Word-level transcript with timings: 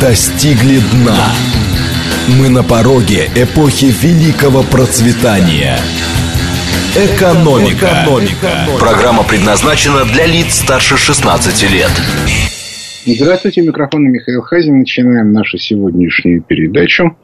достигли 0.00 0.78
дна. 0.78 1.18
Мы 2.38 2.48
на 2.48 2.62
пороге 2.62 3.28
эпохи 3.34 3.86
великого 3.86 4.62
процветания. 4.62 5.78
Экономика. 6.94 7.86
Экономика. 8.04 8.78
Программа 8.78 9.24
предназначена 9.24 10.04
для 10.04 10.26
лиц 10.26 10.60
старше 10.60 10.96
16 10.96 11.70
лет. 11.72 11.90
Здравствуйте, 13.06 13.62
микрофон 13.62 14.04
Михаил 14.04 14.42
Хазин. 14.42 14.80
Начинаем 14.80 15.32
нашу 15.32 15.58
сегодняшнюю 15.58 16.42
передачу. 16.42 17.16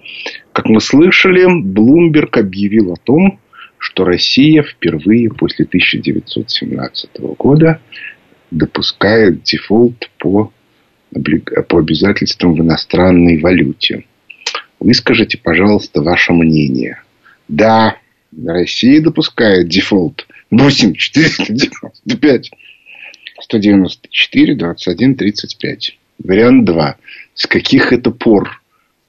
Как 0.53 0.67
мы 0.67 0.81
слышали, 0.81 1.47
Блумберг 1.63 2.39
объявил 2.39 2.93
о 2.93 2.97
том, 2.97 3.39
что 3.79 4.05
Россия 4.05 4.63
впервые 4.63 5.29
после 5.31 5.65
1917 5.67 7.11
года 7.39 7.81
допускает 8.51 9.43
дефолт 9.43 10.11
по, 10.19 10.53
по 11.69 11.79
обязательствам 11.79 12.55
в 12.55 12.61
иностранной 12.61 13.41
валюте. 13.41 14.05
Выскажите, 14.81 15.39
пожалуйста, 15.39 16.03
ваше 16.03 16.33
мнение. 16.33 17.03
Да, 17.49 17.97
Россия 18.45 19.01
допускает 19.01 19.69
дефолт 19.69 20.27
8 20.51 20.95
495 20.95 22.51
194 23.41 24.55
21 24.55 25.15
35. 25.15 25.99
Вариант 26.23 26.65
2. 26.65 26.97
С 27.35 27.47
каких 27.47 27.93
это 27.93 28.11
пор 28.11 28.63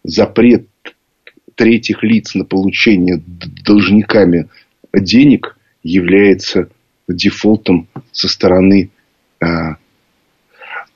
запрет 0.04 0.68
третьих 1.56 2.04
лиц 2.04 2.36
на 2.36 2.46
получение 2.46 3.22
должниками 3.64 4.50
денег 4.94 5.58
является 5.84 6.70
дефолтом 7.08 7.88
со 8.12 8.28
стороны 8.28 8.90
а, 9.40 9.78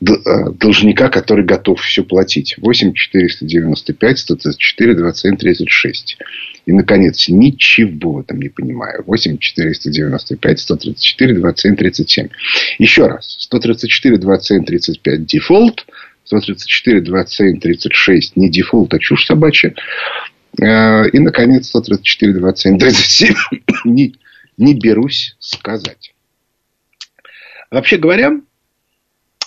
должника, 0.02 1.09
который 1.09 1.44
готов 1.44 1.81
все 1.81 2.03
платить. 2.03 2.55
8 2.58 2.94
495 2.94 4.19
134 4.19 4.95
27 4.95 5.38
36. 5.38 6.17
И, 6.66 6.72
наконец, 6.72 7.28
ничего 7.28 8.14
в 8.14 8.19
этом 8.19 8.39
не 8.39 8.50
понимаю. 8.50 9.03
8 9.06 9.38
495 9.38 10.59
134 10.59 11.33
27 11.33 11.75
37. 11.75 12.28
Еще 12.78 13.08
раз. 13.08 13.38
134 13.39 14.17
27 14.17 14.66
35 14.66 15.25
дефолт. 15.25 15.86
134 16.23 17.02
27 17.02 17.59
36 17.59 18.38
не 18.38 18.50
дефолт, 18.50 18.94
а 18.94 19.00
чушь 19.00 19.25
собачья. 19.25 19.73
А, 20.61 21.03
и, 21.03 21.19
наконец, 21.19 21.67
134 21.67 22.34
27 22.34 22.78
37 22.78 23.36
не, 23.86 24.16
не 24.58 24.75
берусь 24.75 25.36
сказать. 25.39 26.13
Вообще 27.72 27.97
говоря, 27.97 28.39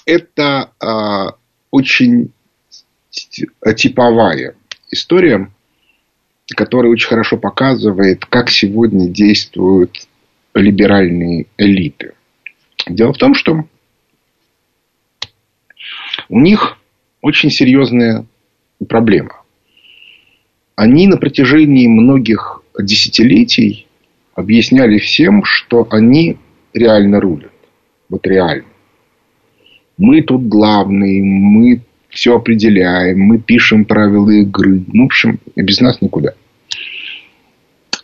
это 0.04 0.72
э, 0.80 1.32
очень 1.70 2.32
типовая 3.10 4.54
история, 4.90 5.50
которая 6.56 6.90
очень 6.90 7.08
хорошо 7.08 7.36
показывает, 7.36 8.24
как 8.26 8.50
сегодня 8.50 9.08
действуют 9.08 10.06
либеральные 10.54 11.46
элиты. 11.56 12.14
Дело 12.86 13.12
в 13.12 13.18
том, 13.18 13.34
что 13.34 13.64
у 16.28 16.40
них 16.40 16.78
очень 17.20 17.50
серьезная 17.50 18.26
проблема. 18.88 19.42
Они 20.74 21.06
на 21.06 21.16
протяжении 21.16 21.86
многих 21.86 22.62
десятилетий 22.78 23.86
объясняли 24.34 24.98
всем, 24.98 25.44
что 25.44 25.86
они 25.90 26.38
реально 26.72 27.20
рулят. 27.20 27.52
Вот 28.08 28.26
реально. 28.26 28.71
Мы 30.02 30.20
тут 30.22 30.48
главные, 30.48 31.22
мы 31.22 31.80
все 32.08 32.34
определяем, 32.34 33.20
мы 33.20 33.38
пишем 33.38 33.84
правила 33.84 34.30
игры. 34.30 34.82
Ну, 34.92 35.04
в 35.04 35.06
общем, 35.06 35.38
без 35.54 35.80
нас 35.80 36.02
никуда. 36.02 36.34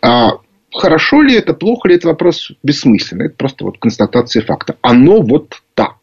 А 0.01 0.35
хорошо 0.73 1.23
ли 1.23 1.35
это, 1.35 1.55
плохо 1.55 1.89
ли 1.89 1.97
это 1.97 2.07
вопрос 2.07 2.53
бессмысленный. 2.63 3.27
Это 3.27 3.35
просто 3.35 3.65
вот 3.65 3.79
констатация 3.79 4.43
факта. 4.43 4.77
Оно 4.81 5.23
вот 5.23 5.61
так. 5.75 5.97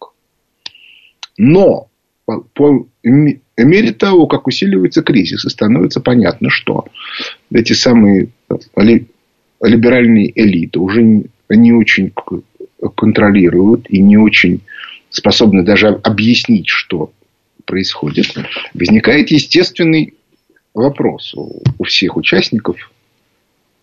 Но 1.38 1.88
по, 2.26 2.86
мере 3.06 3.94
того, 3.94 4.28
как 4.28 4.48
усиливается 4.48 5.02
кризис, 5.02 5.46
и 5.46 5.50
становится 5.50 6.02
понятно, 6.02 6.50
что 6.50 6.88
эти 7.54 7.72
самые 7.72 8.28
либеральные 9.62 10.30
элиты 10.36 10.78
уже 10.78 11.24
не 11.50 11.72
очень 11.72 12.12
контролируют 12.98 13.90
и 13.90 14.02
не 14.02 14.18
очень 14.18 14.60
способны 15.16 15.64
даже 15.64 15.88
объяснить, 15.88 16.68
что 16.68 17.12
происходит, 17.66 18.36
возникает 18.74 19.32
естественный 19.32 20.14
вопрос 20.74 21.34
у, 21.36 21.84
всех 21.84 22.18
участников, 22.18 22.92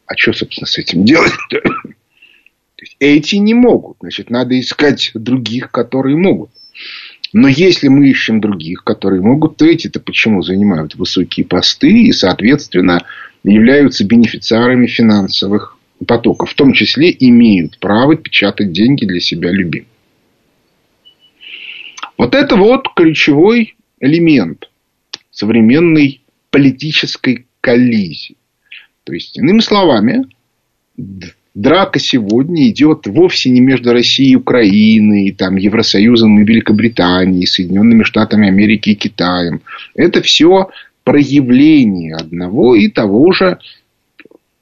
а 0.07 0.17
что, 0.17 0.33
собственно, 0.33 0.67
с 0.67 0.79
этим 0.79 1.05
делать? 1.05 1.33
Эти 2.99 3.37
не 3.37 3.55
могут, 3.55 3.97
значит, 4.01 4.29
надо 4.29 4.59
искать 4.61 5.13
других, 5.15 5.71
которые 5.71 6.17
могут. 6.17 6.51
Но 7.33 7.49
если 7.49 7.89
мы 7.89 8.09
ищем 8.09 8.41
других, 8.41 8.85
которые 8.85 9.23
могут, 9.23 9.57
то 9.57 9.65
эти-то 9.65 10.01
почему 10.01 10.43
занимают 10.43 10.97
высокие 10.97 11.47
посты 11.47 11.91
и, 11.91 12.13
соответственно, 12.13 13.07
являются 13.43 14.05
бенефициарами 14.05 14.87
финансовых 14.87 15.79
потоков, 16.07 16.51
в 16.51 16.55
том 16.55 16.73
числе 16.73 17.15
имеют 17.19 17.79
право 17.79 18.17
печатать 18.17 18.73
деньги 18.73 19.07
для 19.07 19.21
себя 19.21 19.51
любимых. 19.51 19.92
Вот 22.19 22.35
это 22.35 22.57
вот 22.57 22.87
ключевой 22.95 23.77
элемент 24.01 24.71
современной 25.31 26.23
политической 26.51 27.47
коллизии. 27.61 28.37
То 29.05 29.13
есть, 29.13 29.37
иными 29.39 29.61
словами, 29.61 30.27
драка 31.55 31.99
сегодня 31.99 32.69
идет 32.69 33.07
вовсе 33.07 33.51
не 33.51 33.61
между 33.61 33.93
Россией 33.93 34.33
и 34.33 34.37
Украиной, 34.37 35.33
там, 35.33 35.57
Евросоюзом 35.57 36.41
и 36.41 36.45
Великобританией, 36.45 37.47
Соединенными 37.47 38.05
Штатами 38.05 38.49
Америки 38.49 38.91
и 38.91 38.95
Китаем. 38.95 39.63
Это 39.95 40.23
все 40.23 40.71
проявление 41.05 42.15
одного 42.15 42.77
и 42.77 42.89
того 42.89 43.33
же 43.33 43.59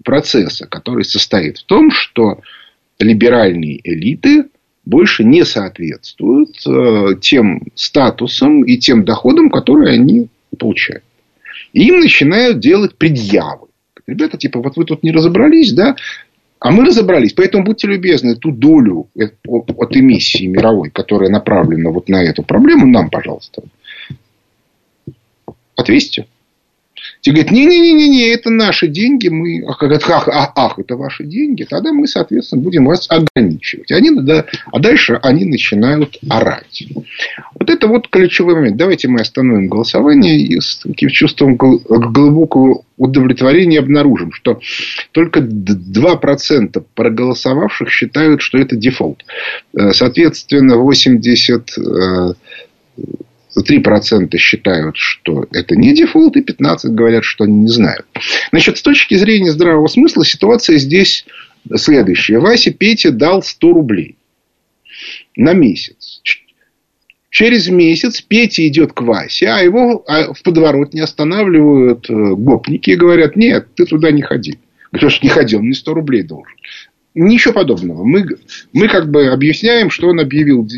процесса, 0.04 0.66
который 0.66 1.04
состоит 1.04 1.58
в 1.58 1.64
том, 1.64 1.90
что 1.90 2.40
либеральные 2.98 3.80
элиты 3.84 4.46
больше 4.84 5.24
не 5.24 5.44
соответствуют 5.44 6.56
э, 6.66 7.16
тем 7.20 7.62
статусам 7.74 8.64
и 8.64 8.76
тем 8.78 9.04
доходам, 9.04 9.50
которые 9.50 9.94
они 9.94 10.28
получают. 10.58 11.04
И 11.72 11.86
им 11.86 12.00
начинают 12.00 12.58
делать 12.60 12.96
предъявы. 12.96 13.68
Ребята, 14.06 14.38
типа, 14.38 14.60
вот 14.60 14.76
вы 14.76 14.84
тут 14.84 15.02
не 15.02 15.12
разобрались, 15.12 15.72
да? 15.72 15.96
А 16.58 16.72
мы 16.72 16.84
разобрались. 16.84 17.32
Поэтому 17.32 17.64
будьте 17.64 17.86
любезны, 17.86 18.36
ту 18.36 18.50
долю 18.50 19.08
от 19.16 19.96
эмиссии 19.96 20.46
мировой, 20.46 20.90
которая 20.90 21.30
направлена 21.30 21.90
вот 21.90 22.08
на 22.08 22.22
эту 22.22 22.42
проблему, 22.42 22.86
нам, 22.86 23.08
пожалуйста, 23.08 23.62
отвесьте. 25.76 26.26
Те 27.20 27.32
говорят, 27.32 27.50
не-не-не-не, 27.50 28.28
это 28.30 28.50
наши 28.50 28.88
деньги, 28.88 29.28
мы, 29.28 29.64
ах, 29.66 29.82
ах, 29.82 30.28
ах, 30.28 30.52
ах, 30.56 30.78
это 30.78 30.96
ваши 30.96 31.24
деньги, 31.24 31.64
тогда 31.64 31.92
мы, 31.92 32.06
соответственно, 32.06 32.62
будем 32.62 32.86
вас 32.86 33.08
ограничивать. 33.10 33.92
Они, 33.92 34.10
да, 34.10 34.46
а 34.72 34.78
дальше 34.78 35.18
они 35.22 35.44
начинают 35.44 36.18
орать. 36.28 36.84
Вот 37.58 37.68
это 37.68 37.88
вот 37.88 38.08
ключевой 38.08 38.54
момент. 38.54 38.76
Давайте 38.76 39.08
мы 39.08 39.20
остановим 39.20 39.68
голосование 39.68 40.38
и 40.38 40.60
с 40.60 40.76
таким 40.76 41.10
чувством 41.10 41.56
глубокого 41.56 42.84
удовлетворения 42.96 43.78
обнаружим, 43.78 44.32
что 44.32 44.60
только 45.12 45.40
2% 45.40 46.84
проголосовавших 46.94 47.90
считают, 47.90 48.40
что 48.40 48.58
это 48.58 48.76
дефолт. 48.76 49.24
Э, 49.74 49.92
соответственно, 49.92 50.76
80 50.76 51.70
3% 53.58 54.36
считают, 54.36 54.96
что 54.96 55.46
это 55.52 55.76
не 55.76 55.94
дефолт, 55.94 56.36
и 56.36 56.42
15% 56.42 56.88
говорят, 56.88 57.24
что 57.24 57.44
они 57.44 57.60
не 57.60 57.68
знают. 57.68 58.06
Значит, 58.50 58.78
с 58.78 58.82
точки 58.82 59.14
зрения 59.14 59.50
здравого 59.50 59.86
смысла 59.88 60.24
ситуация 60.24 60.78
здесь 60.78 61.26
следующая. 61.74 62.38
Вася 62.38 62.72
Петя 62.72 63.10
дал 63.10 63.42
100 63.42 63.72
рублей 63.72 64.16
на 65.36 65.52
месяц. 65.52 66.22
Через 67.30 67.68
месяц 67.68 68.20
Петя 68.20 68.66
идет 68.66 68.92
к 68.92 69.02
Васе, 69.02 69.48
а 69.48 69.60
его 69.60 70.04
а 70.08 70.34
в 70.34 70.42
подворот 70.42 70.94
останавливают 70.96 72.10
э, 72.10 72.12
гопники 72.12 72.90
и 72.90 72.96
говорят, 72.96 73.36
нет, 73.36 73.68
ты 73.76 73.86
туда 73.86 74.10
не 74.10 74.22
ходи. 74.22 74.58
Говоришь, 74.90 75.22
не 75.22 75.28
ходи, 75.28 75.56
он 75.56 75.62
мне 75.62 75.74
100 75.74 75.94
рублей 75.94 76.22
должен. 76.24 76.52
Ничего 77.14 77.54
подобного. 77.54 78.04
Мы, 78.04 78.26
мы 78.72 78.88
как 78.88 79.10
бы 79.10 79.28
объясняем, 79.28 79.90
что 79.90 80.08
он 80.08 80.18
объявил 80.18 80.68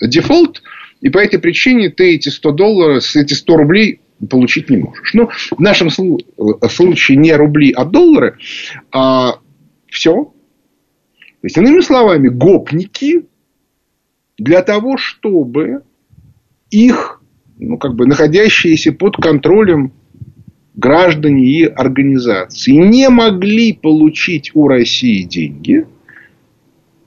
дефолт, 0.00 0.62
и 1.04 1.10
по 1.10 1.18
этой 1.18 1.38
причине 1.38 1.90
ты 1.90 2.14
эти 2.14 2.30
100 2.30 2.52
долларов, 2.52 3.04
эти 3.14 3.34
100 3.34 3.56
рублей 3.56 4.00
получить 4.30 4.70
не 4.70 4.78
можешь. 4.78 5.12
Ну, 5.12 5.28
в 5.50 5.60
нашем 5.60 5.90
случае 5.90 7.18
не 7.18 7.34
рубли, 7.34 7.72
а 7.72 7.84
доллары. 7.84 8.38
А, 8.90 9.38
все. 9.86 10.14
То 10.14 10.32
есть, 11.42 11.58
иными 11.58 11.80
словами, 11.80 12.28
гопники 12.28 13.26
для 14.38 14.62
того, 14.62 14.96
чтобы 14.96 15.82
их 16.70 17.20
ну, 17.58 17.76
как 17.76 17.96
бы 17.96 18.06
находящиеся 18.06 18.92
под 18.92 19.16
контролем 19.16 19.92
граждане 20.74 21.44
и 21.44 21.64
организации 21.64 22.72
не 22.72 23.10
могли 23.10 23.74
получить 23.74 24.52
у 24.54 24.68
России 24.68 25.22
деньги, 25.22 25.86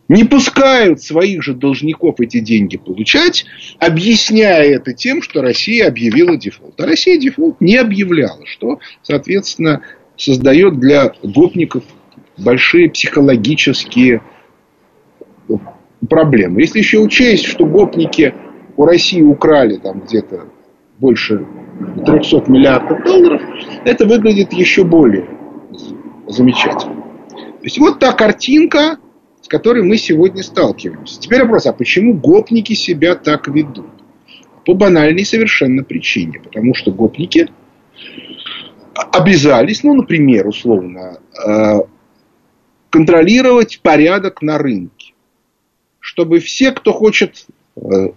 не 0.08 0.24
пускают 0.24 1.02
своих 1.02 1.44
же 1.44 1.54
должников 1.54 2.20
эти 2.20 2.40
деньги 2.40 2.78
получать, 2.78 3.46
объясняя 3.80 4.64
это 4.64 4.94
тем, 4.94 5.22
что 5.22 5.42
Россия 5.42 5.88
объявила 5.88 6.38
дефолт. 6.38 6.80
А 6.80 6.86
Россия 6.86 7.18
дефолт 7.20 7.60
не 7.60 7.76
объявляла, 7.76 8.46
что, 8.46 8.80
соответственно, 9.02 9.82
создает 10.16 10.80
для 10.80 11.14
гопников 11.24 11.84
большие 12.38 12.90
психологические 12.90 14.22
проблемы. 16.10 16.62
Если 16.62 16.80
еще 16.80 17.00
учесть, 17.00 17.46
что 17.46 17.66
гопники 17.66 18.34
у 18.76 18.86
России 18.86 19.22
украли 19.22 19.78
там 19.78 20.02
где-то 20.02 20.46
больше 21.00 21.46
300 22.06 22.50
миллиардов 22.50 23.04
долларов, 23.04 23.42
это 23.86 24.06
выглядит 24.06 24.54
еще 24.54 24.84
более 24.84 25.28
замечательно. 26.28 27.04
То 27.32 27.64
есть 27.64 27.80
вот 27.80 28.00
та 28.00 28.14
картинка, 28.14 28.98
с 29.48 29.50
которой 29.50 29.82
мы 29.82 29.96
сегодня 29.96 30.44
сталкиваемся. 30.44 31.22
Теперь 31.22 31.44
вопрос, 31.44 31.68
а 31.68 31.72
почему 31.72 32.14
гопники 32.14 32.74
себя 32.74 33.16
так 33.16 33.48
ведут? 33.48 33.88
По 34.66 34.74
банальной 34.74 35.24
совершенно 35.24 35.86
причине. 35.86 36.42
Потому 36.42 36.76
что 36.76 36.92
гопники 36.92 37.48
обязались, 38.94 39.84
ну, 39.84 39.94
например, 39.94 40.48
условно, 40.48 41.22
э, 41.48 41.80
контролировать 42.90 43.80
порядок 43.82 44.42
на 44.42 44.58
рынке. 44.58 45.14
Чтобы 46.02 46.40
все, 46.40 46.74
кто 46.74 46.92
хочет 46.92 47.46
э, 47.78 48.10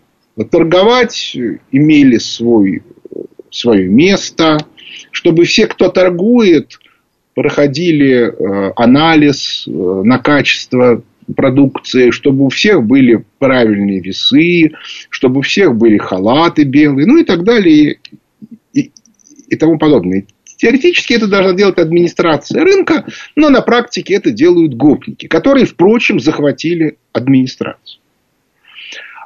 торговать, 0.51 1.37
имели 1.71 2.19
свой, 2.19 2.83
свое 3.53 3.87
место. 3.87 4.59
Чтобы 5.13 5.45
все, 5.45 5.69
кто 5.69 5.91
торгует, 5.91 6.81
проходили 7.37 8.17
э, 8.17 8.73
анализ 8.75 9.63
на 9.69 10.19
качество 10.19 11.05
продукции, 11.37 12.11
чтобы 12.11 12.47
у 12.47 12.49
всех 12.49 12.83
были 12.83 13.25
правильные 13.39 14.01
весы, 14.01 14.73
чтобы 15.09 15.41
у 15.41 15.43
всех 15.43 15.77
были 15.77 15.99
халаты 15.99 16.65
белые, 16.65 17.07
ну 17.07 17.19
и 17.19 17.25
так 17.25 17.45
далее, 17.45 17.99
и, 18.73 18.91
и 19.49 19.57
тому 19.57 19.79
подобное. 19.79 20.27
Теоретически 20.57 21.15
это 21.15 21.27
должна 21.27 21.55
делать 21.55 21.79
администрация 21.79 22.63
рынка, 22.63 23.07
но 23.35 23.49
на 23.49 23.63
практике 23.63 24.15
это 24.15 24.31
делают 24.31 24.75
гопники, 24.75 25.27
которые, 25.27 25.65
впрочем, 25.65 26.21
захватили 26.21 26.99
администрацию. 27.13 28.01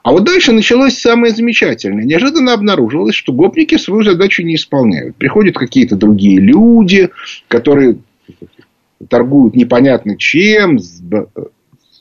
А 0.05 0.12
вот 0.12 0.25
дальше 0.25 0.53
началось 0.53 0.99
самое 0.99 1.33
замечательное. 1.33 2.05
Неожиданно 2.05 2.53
обнаружилось, 2.53 3.15
что 3.15 3.33
гопники 3.33 3.79
свою 3.79 4.03
задачу 4.03 4.43
не 4.43 4.56
исполняют. 4.56 5.17
Приходят 5.17 5.56
какие-то 5.56 5.97
другие 5.97 6.39
люди, 6.39 7.09
которые 7.49 7.97
торгуют 9.09 9.56
непонятно 9.56 10.17
чем, 10.17 10.79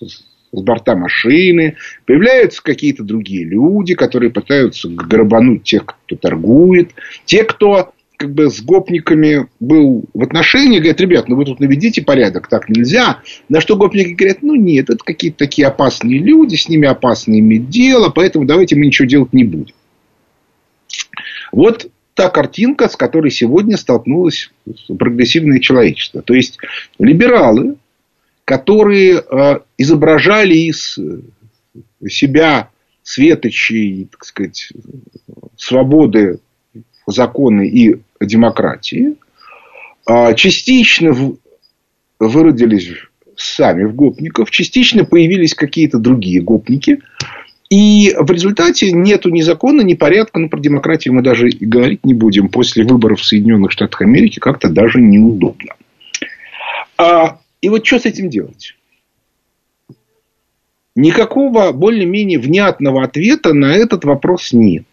с 0.08 0.62
борта 0.62 0.96
машины, 0.96 1.78
появляются 2.06 2.62
какие-то 2.62 3.04
другие 3.04 3.44
люди, 3.44 3.96
которые 3.96 4.30
пытаются 4.30 4.88
грабануть 4.88 5.64
тех, 5.64 5.86
кто 5.86 6.16
торгует. 6.16 6.92
Те, 7.26 7.44
кто 7.44 7.94
как 8.18 8.34
бы 8.34 8.50
с 8.50 8.62
гопниками 8.62 9.48
был 9.60 10.06
в 10.14 10.24
отношении, 10.24 10.80
говорят, 10.80 11.02
ребят, 11.02 11.28
ну 11.28 11.36
вы 11.36 11.46
тут 11.46 11.60
наведите 11.60 12.02
порядок, 12.02 12.48
так 12.48 12.70
нельзя. 12.70 13.22
На 13.50 13.60
что 13.60 13.76
гопники 13.76 14.14
говорят, 14.14 14.44
ну 14.44 14.56
нет, 14.56 14.90
это 14.90 15.04
какие-то 15.04 15.40
такие 15.40 15.68
опасные 15.68 16.20
люди, 16.20 16.56
с 16.56 16.70
ними 16.70 16.88
опасно 16.88 17.38
иметь 17.40 17.70
дело, 17.70 18.10
поэтому 18.10 18.46
давайте 18.46 18.76
мы 18.76 18.86
ничего 18.86 19.08
делать 19.08 19.34
не 19.34 19.44
будем. 19.44 19.74
Вот 21.52 21.90
та 22.14 22.30
картинка, 22.30 22.88
с 22.88 22.96
которой 22.96 23.32
сегодня 23.32 23.76
столкнулось 23.76 24.52
прогрессивное 24.88 25.60
человечество. 25.60 26.22
То 26.22 26.34
есть 26.34 26.60
либералы, 27.00 27.76
которые 28.46 29.22
э, 29.22 29.60
изображали 29.78 30.56
из 30.56 31.00
себя 32.08 32.70
светочей, 33.04 34.08
так 34.12 34.26
сказать, 34.26 34.70
свободы, 35.58 36.40
законы 37.08 37.68
и 37.68 37.98
демократии, 38.20 39.16
э, 40.08 40.36
частично 40.36 41.16
выродились 42.20 42.90
сами 43.36 43.84
в 43.86 43.96
гопников, 43.96 44.52
частично 44.52 45.06
появились 45.06 45.54
какие-то 45.54 45.98
другие 45.98 46.42
гопники. 46.42 47.00
И 47.70 48.14
в 48.20 48.30
результате 48.30 48.92
нету 48.92 49.30
ни 49.30 49.42
закона, 49.42 49.82
ни 49.82 49.96
порядка. 49.96 50.38
Ну, 50.38 50.48
про 50.48 50.60
демократию 50.60 51.16
мы 51.16 51.24
даже 51.24 51.50
и 51.50 51.66
говорить 51.66 52.06
не 52.06 52.14
будем. 52.14 52.50
После 52.50 52.84
выборов 52.84 53.22
в 53.22 53.26
Соединенных 53.26 53.72
Штатах 53.72 54.02
Америки 54.02 54.38
как-то 54.38 54.70
даже 54.70 55.02
неудобно. 55.02 55.74
А 56.98 57.40
и 57.64 57.70
вот 57.70 57.86
что 57.86 57.98
с 57.98 58.06
этим 58.06 58.30
делать? 58.30 58.76
Никакого 60.98 61.72
более-менее 61.72 62.38
внятного 62.38 63.04
ответа 63.04 63.54
на 63.54 63.74
этот 63.74 64.04
вопрос 64.04 64.52
нет. 64.52 64.84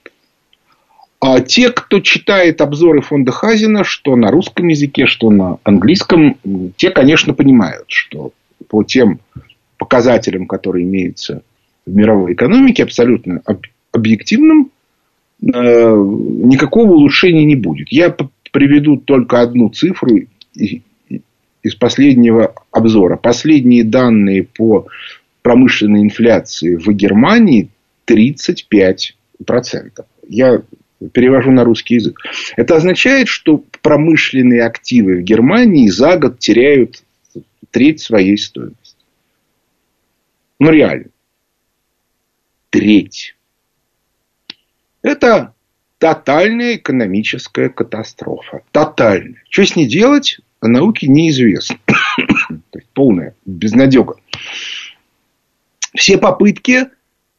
А 1.18 1.40
те, 1.40 1.70
кто 1.70 1.98
читает 1.98 2.60
обзоры 2.60 3.02
фонда 3.02 3.32
Хазина, 3.32 3.82
что 3.82 4.14
на 4.14 4.30
русском 4.30 4.68
языке, 4.68 5.06
что 5.06 5.30
на 5.30 5.58
английском, 5.64 6.36
те, 6.76 6.90
конечно, 6.90 7.34
понимают, 7.34 7.86
что 7.88 8.30
по 8.68 8.84
тем 8.84 9.18
показателям, 9.76 10.46
которые 10.46 10.84
имеются 10.84 11.42
в 11.86 11.92
мировой 11.92 12.34
экономике, 12.34 12.84
абсолютно 12.84 13.42
объективным, 13.90 14.70
э, 15.42 15.46
никакого 15.48 16.92
улучшения 16.92 17.44
не 17.44 17.56
будет. 17.56 17.88
Я 17.90 18.14
приведу 18.52 18.96
только 18.96 19.40
одну 19.40 19.70
цифру 19.70 20.20
из 21.62 21.74
последнего 21.74 22.54
обзора. 22.70 23.16
Последние 23.16 23.84
данные 23.84 24.44
по 24.44 24.86
промышленной 25.42 26.02
инфляции 26.02 26.76
в 26.76 26.92
Германии 26.92 27.70
35%. 28.06 29.14
Я 30.28 30.62
перевожу 31.12 31.50
на 31.50 31.64
русский 31.64 31.94
язык. 31.94 32.18
Это 32.56 32.76
означает, 32.76 33.28
что 33.28 33.64
промышленные 33.82 34.64
активы 34.64 35.16
в 35.16 35.22
Германии 35.22 35.88
за 35.88 36.16
год 36.18 36.38
теряют 36.38 37.02
треть 37.70 38.00
своей 38.00 38.36
стоимости. 38.36 38.96
Ну, 40.58 40.70
реально. 40.70 41.06
Треть. 42.68 43.34
Это 45.02 45.54
тотальная 45.98 46.76
экономическая 46.76 47.70
катастрофа. 47.70 48.62
Тотальная. 48.70 49.42
Что 49.48 49.64
с 49.64 49.76
ней 49.76 49.86
делать? 49.86 50.40
О 50.60 50.68
науке 50.68 51.08
неизвестно. 51.08 51.76
То 51.86 52.78
есть 52.78 52.88
полная 52.94 53.34
безнадега. 53.44 54.16
Все 55.94 56.18
попытки 56.18 56.86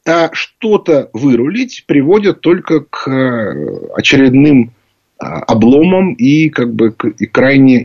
а, 0.04 0.30
что-то 0.32 1.10
вырулить 1.12 1.84
приводят 1.86 2.40
только 2.40 2.80
к 2.80 3.08
э, 3.08 3.88
очередным 3.94 4.72
а, 5.18 5.38
обломам 5.40 6.14
и, 6.14 6.48
как 6.48 6.74
бы, 6.74 6.90
к, 6.90 7.14
крайне 7.30 7.84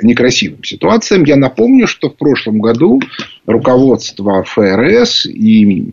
некрасивым 0.00 0.62
ситуациям. 0.62 1.24
Я 1.24 1.36
напомню, 1.36 1.88
что 1.88 2.10
в 2.10 2.16
прошлом 2.16 2.60
году 2.60 3.00
руководство 3.46 4.44
ФРС 4.44 5.26
и, 5.26 5.92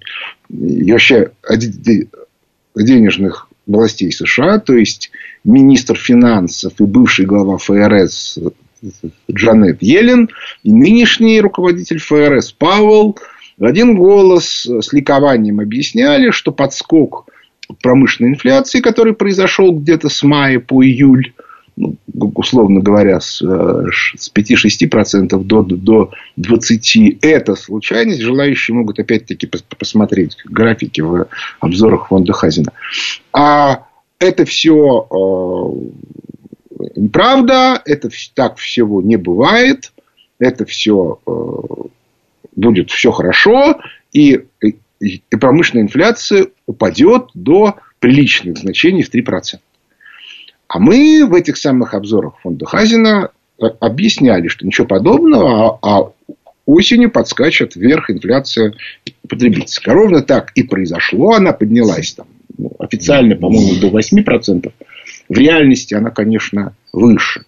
и 0.49 0.91
вообще 0.91 1.31
денежных 2.75 3.49
властей 3.65 4.11
США, 4.11 4.59
то 4.59 4.73
есть 4.73 5.09
министр 5.43 5.97
финансов 5.97 6.73
и 6.79 6.83
бывший 6.83 7.25
глава 7.25 7.57
ФРС 7.57 8.37
Джанет 9.31 9.81
Йеллен 9.81 10.29
и 10.63 10.71
нынешний 10.71 11.41
руководитель 11.41 11.99
ФРС 11.99 12.51
Пауэлл 12.53 13.17
в 13.57 13.65
один 13.65 13.95
голос 13.95 14.65
с 14.65 14.93
ликованием 14.93 15.59
объясняли, 15.59 16.31
что 16.31 16.51
подскок 16.51 17.27
промышленной 17.81 18.31
инфляции, 18.31 18.81
который 18.81 19.13
произошел 19.13 19.71
где-то 19.71 20.09
с 20.09 20.23
мая 20.23 20.59
по 20.59 20.83
июль, 20.83 21.33
ну, 21.77 21.97
условно 22.13 22.79
говоря, 22.79 23.19
с, 23.19 23.41
э, 23.41 23.85
с 24.15 24.29
5-6% 24.29 25.43
до, 25.43 25.61
до 25.63 26.11
20%, 26.37 27.17
это 27.21 27.55
случайность. 27.55 28.21
Желающие 28.21 28.75
могут 28.75 28.99
опять-таки 28.99 29.49
посмотреть 29.77 30.37
графики 30.45 31.01
в 31.01 31.27
обзорах 31.59 32.07
фонда 32.07 32.31
Хазина. 32.31 32.71
А 33.33 33.87
это 34.19 34.45
все 34.45 35.07
э, 35.11 36.34
неправда, 36.95 37.81
это 37.85 38.09
так 38.33 38.57
всего 38.57 39.01
не 39.01 39.15
бывает, 39.17 39.91
это 40.39 40.65
все 40.65 41.19
э, 41.25 41.31
будет 42.55 42.91
все 42.91 43.11
хорошо, 43.11 43.79
и, 44.11 44.45
и 44.61 45.19
промышленная 45.29 45.83
инфляция 45.83 46.47
упадет 46.65 47.29
до 47.33 47.75
приличных 47.99 48.57
значений 48.57 49.03
в 49.03 49.13
3%. 49.13 49.59
А 50.67 50.79
мы 50.79 51.25
в 51.25 51.33
этих 51.33 51.57
самых 51.57 51.93
обзорах 51.93 52.39
фонда 52.41 52.65
Хазина 52.65 53.29
э, 53.59 53.65
объясняли, 53.79 54.47
что 54.47 54.65
ничего 54.65 54.87
подобного, 54.87 55.79
а, 55.81 55.99
а 55.99 56.11
осенью 56.65 57.11
подскачет 57.11 57.75
вверх 57.75 58.09
инфляция 58.09 58.73
потребительская. 59.27 59.93
Ровно 59.93 60.21
так 60.21 60.51
и 60.55 60.63
произошло. 60.63 61.33
Она 61.33 61.53
поднялась 61.53 62.13
там 62.13 62.27
Ну, 62.57 62.71
официально, 62.79 63.35
по-моему, 63.35 63.79
до 63.79 63.89
8%. 63.89 64.71
В 65.29 65.37
реальности 65.37 65.93
она, 65.93 66.11
конечно, 66.11 66.73
выше. 66.93 67.43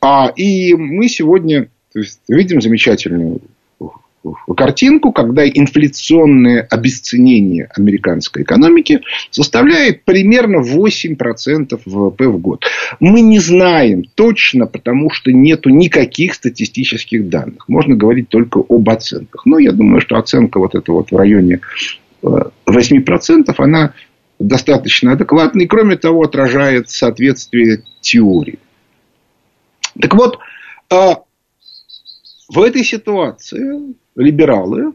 А, 0.00 0.32
и 0.34 0.74
мы 0.74 1.08
сегодня 1.08 1.68
есть, 1.94 2.20
видим 2.28 2.60
замечательную 2.60 3.40
картинку, 4.56 5.12
когда 5.12 5.46
инфляционное 5.46 6.62
обесценение 6.62 7.68
американской 7.76 8.42
экономики 8.42 9.00
составляет 9.30 10.04
примерно 10.04 10.62
8% 10.62 11.80
ВВП 11.84 12.28
в 12.28 12.38
год. 12.38 12.64
Мы 13.00 13.20
не 13.20 13.38
знаем 13.38 14.04
точно, 14.14 14.66
потому 14.66 15.10
что 15.10 15.30
нету 15.32 15.70
никаких 15.70 16.34
статистических 16.34 17.28
данных. 17.28 17.68
Можно 17.68 17.96
говорить 17.96 18.28
только 18.28 18.60
об 18.66 18.88
оценках. 18.88 19.44
Но 19.46 19.58
я 19.58 19.72
думаю, 19.72 20.00
что 20.00 20.16
оценка 20.16 20.58
вот 20.58 20.74
эта 20.74 20.92
вот 20.92 21.10
в 21.10 21.16
районе 21.16 21.60
8%, 22.22 22.48
э, 22.66 23.52
она 23.58 23.92
достаточно 24.38 25.12
адекватна 25.12 25.62
и, 25.62 25.66
кроме 25.66 25.96
того, 25.96 26.22
отражает 26.22 26.90
соответствие 26.90 27.82
теории. 28.00 28.58
Так 30.00 30.14
вот, 30.14 30.38
а, 30.90 31.22
в 32.48 32.60
этой 32.60 32.84
ситуации 32.84 33.94
либералы 34.16 34.92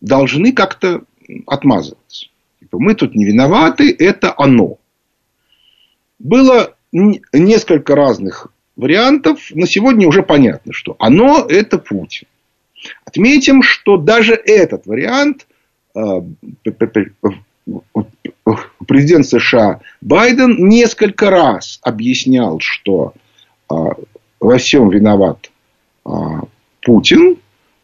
должны 0.00 0.52
как-то 0.52 1.02
отмазываться. 1.46 2.26
Типа, 2.60 2.78
мы 2.78 2.94
тут 2.94 3.14
не 3.14 3.24
виноваты, 3.24 3.94
это 3.98 4.34
оно. 4.36 4.78
Было 6.18 6.76
несколько 6.92 7.94
разных 7.94 8.48
вариантов, 8.76 9.50
но 9.50 9.66
сегодня 9.66 10.06
уже 10.06 10.22
понятно, 10.22 10.72
что 10.72 10.96
оно 10.98 11.46
это 11.48 11.78
Путин. 11.78 12.26
Отметим, 13.04 13.62
что 13.62 13.96
даже 13.96 14.34
этот 14.34 14.86
вариант 14.86 15.46
а, 15.94 16.22
президент 18.86 19.26
США 19.26 19.80
Байден 20.00 20.68
несколько 20.68 21.30
раз 21.30 21.80
объяснял, 21.82 22.60
что 22.60 23.14
а, 23.68 23.90
во 24.40 24.58
всем 24.58 24.90
виноват 24.90 25.50
а, 26.04 26.42
Путин, 26.82 27.36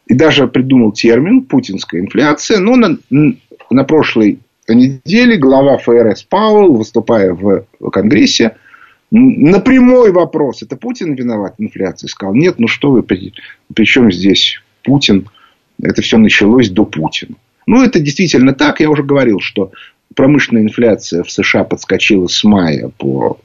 и 0.07 0.15
даже 0.15 0.47
придумал 0.47 0.93
термин 0.93 1.43
«путинская 1.43 2.01
инфляция». 2.01 2.59
Но 2.59 2.77
на, 2.77 2.99
на 3.71 3.85
прошлой 3.85 4.41
неделе 4.69 5.37
глава 5.37 5.79
ФРС 5.79 6.25
Пауэлл, 6.25 6.75
выступая 6.75 7.33
в 7.33 7.65
Конгрессе, 7.91 8.57
на 9.11 9.61
прямой 9.61 10.11
вопрос, 10.11 10.63
это 10.63 10.77
Путин 10.77 11.15
виноват 11.15 11.57
в 11.59 11.63
инфляции, 11.63 12.07
сказал, 12.07 12.35
нет, 12.35 12.59
ну 12.59 12.67
что 12.67 12.91
вы, 12.91 13.03
при, 13.03 13.35
при 13.75 13.85
чем 13.85 14.11
здесь 14.11 14.63
Путин? 14.83 15.29
Это 15.83 16.01
все 16.01 16.17
началось 16.17 16.71
до 16.71 16.87
Путина. 16.87 17.35
Ну, 17.67 17.83
это 17.83 18.01
действительно 18.01 18.55
так. 18.55 18.81
Я 18.81 18.91
уже 18.91 19.03
говорил, 19.03 19.41
что 19.41 19.73
промышленная 20.15 20.63
инфляция 20.63 21.23
в 21.23 21.31
США 21.31 21.65
подскочила 21.65 22.27
с 22.27 22.45
мая 22.45 22.91
по, 22.99 23.39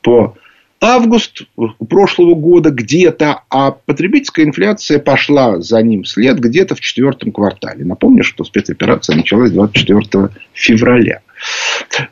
по 0.00 0.36
август 0.80 1.42
прошлого 1.88 2.34
года 2.34 2.70
где-то, 2.70 3.42
а 3.48 3.70
потребительская 3.72 4.44
инфляция 4.44 4.98
пошла 4.98 5.60
за 5.60 5.82
ним 5.82 6.04
след 6.04 6.38
где-то 6.38 6.74
в 6.74 6.80
четвертом 6.80 7.32
квартале. 7.32 7.84
Напомню, 7.84 8.22
что 8.22 8.44
спецоперация 8.44 9.16
началась 9.16 9.50
24 9.50 10.30
февраля. 10.52 11.22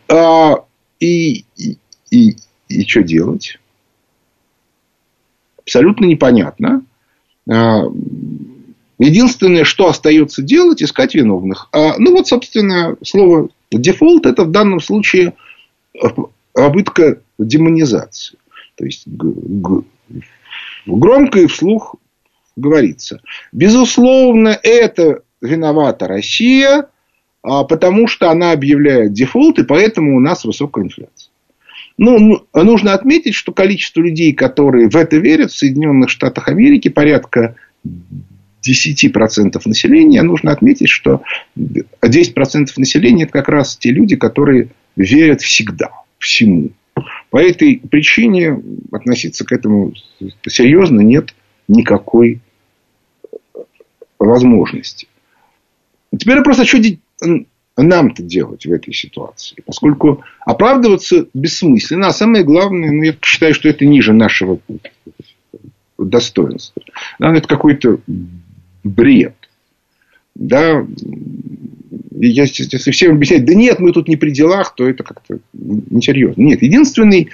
А, 0.08 0.56
и, 1.00 1.44
и, 1.56 1.78
и, 2.10 2.36
и 2.68 2.86
что 2.86 3.02
делать? 3.02 3.58
Абсолютно 5.58 6.06
непонятно. 6.06 6.82
А, 7.50 7.82
единственное, 8.98 9.64
что 9.64 9.88
остается 9.88 10.42
делать, 10.42 10.82
искать 10.82 11.14
виновных. 11.14 11.68
А, 11.72 11.98
ну, 11.98 12.12
вот, 12.12 12.28
собственно, 12.28 12.96
слово 13.02 13.48
дефолт 13.70 14.26
это 14.26 14.44
в 14.44 14.50
данном 14.50 14.80
случае 14.80 15.34
попытка 16.52 17.20
демонизации. 17.38 18.38
То 18.76 18.84
есть 18.84 19.06
громко 20.86 21.40
и 21.40 21.46
вслух 21.46 21.96
говорится. 22.56 23.20
Безусловно, 23.52 24.58
это 24.62 25.22
виновата 25.40 26.06
Россия, 26.06 26.86
а, 27.42 27.64
потому 27.64 28.06
что 28.06 28.30
она 28.30 28.52
объявляет 28.52 29.12
дефолт, 29.12 29.58
и 29.58 29.64
поэтому 29.64 30.16
у 30.16 30.20
нас 30.20 30.44
высокая 30.44 30.84
инфляция. 30.84 31.30
Ну, 31.98 32.18
ну 32.18 32.62
нужно 32.62 32.94
отметить, 32.94 33.34
что 33.34 33.52
количество 33.52 34.00
людей, 34.00 34.32
которые 34.32 34.88
в 34.88 34.96
это 34.96 35.16
верят 35.16 35.50
в 35.50 35.56
Соединенных 35.56 36.10
Штатах 36.10 36.48
Америки, 36.48 36.88
порядка 36.88 37.56
10% 38.66 39.60
населения. 39.64 40.22
Нужно 40.22 40.52
отметить, 40.52 40.88
что 40.88 41.22
10% 41.56 42.68
населения 42.76 43.24
это 43.24 43.32
как 43.32 43.48
раз 43.48 43.76
те 43.76 43.90
люди, 43.90 44.16
которые 44.16 44.68
верят 44.96 45.40
всегда, 45.40 45.90
всему. 46.18 46.70
По 47.30 47.38
этой 47.38 47.80
причине 47.90 48.62
относиться 48.90 49.44
к 49.44 49.52
этому 49.52 49.94
серьезно 50.46 51.00
нет 51.00 51.34
никакой 51.66 52.40
возможности. 54.18 55.08
Теперь 56.16 56.42
просто 56.42 56.66
что 56.66 56.78
нам-то 57.76 58.22
делать 58.22 58.66
в 58.66 58.72
этой 58.72 58.92
ситуации? 58.92 59.56
Поскольку 59.64 60.22
оправдываться 60.40 61.26
бессмысленно. 61.32 62.08
А 62.08 62.12
самое 62.12 62.44
главное, 62.44 62.90
ну, 62.90 63.02
я 63.02 63.16
считаю, 63.22 63.54
что 63.54 63.68
это 63.68 63.86
ниже 63.86 64.12
нашего 64.12 64.58
достоинства. 65.98 66.82
Да, 67.18 67.34
это 67.34 67.48
какой-то 67.48 68.00
бред. 68.84 69.34
Да, 70.34 70.86
если 72.18 72.90
всем 72.90 73.16
объяснять, 73.16 73.44
да 73.44 73.54
нет, 73.54 73.80
мы 73.80 73.92
тут 73.92 74.08
не 74.08 74.16
при 74.16 74.30
делах, 74.30 74.74
то 74.74 74.88
это 74.88 75.02
как-то 75.02 75.38
несерьезно. 75.52 76.40
Нет, 76.42 76.62
единственный 76.62 77.30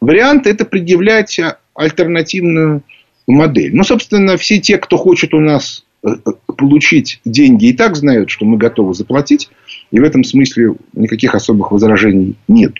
вариант 0.00 0.46
это 0.46 0.64
предъявлять 0.64 1.38
альтернативную 1.74 2.82
модель. 3.26 3.74
Ну, 3.74 3.84
собственно, 3.84 4.36
все 4.36 4.58
те, 4.58 4.78
кто 4.78 4.96
хочет 4.96 5.34
у 5.34 5.40
нас 5.40 5.84
э, 6.02 6.08
э, 6.08 6.30
получить 6.56 7.20
деньги, 7.24 7.66
и 7.66 7.72
так 7.72 7.96
знают, 7.96 8.30
что 8.30 8.44
мы 8.44 8.56
готовы 8.56 8.94
заплатить. 8.94 9.50
И 9.90 10.00
в 10.00 10.04
этом 10.04 10.24
смысле 10.24 10.74
никаких 10.92 11.34
особых 11.34 11.72
возражений 11.72 12.36
нет. 12.48 12.74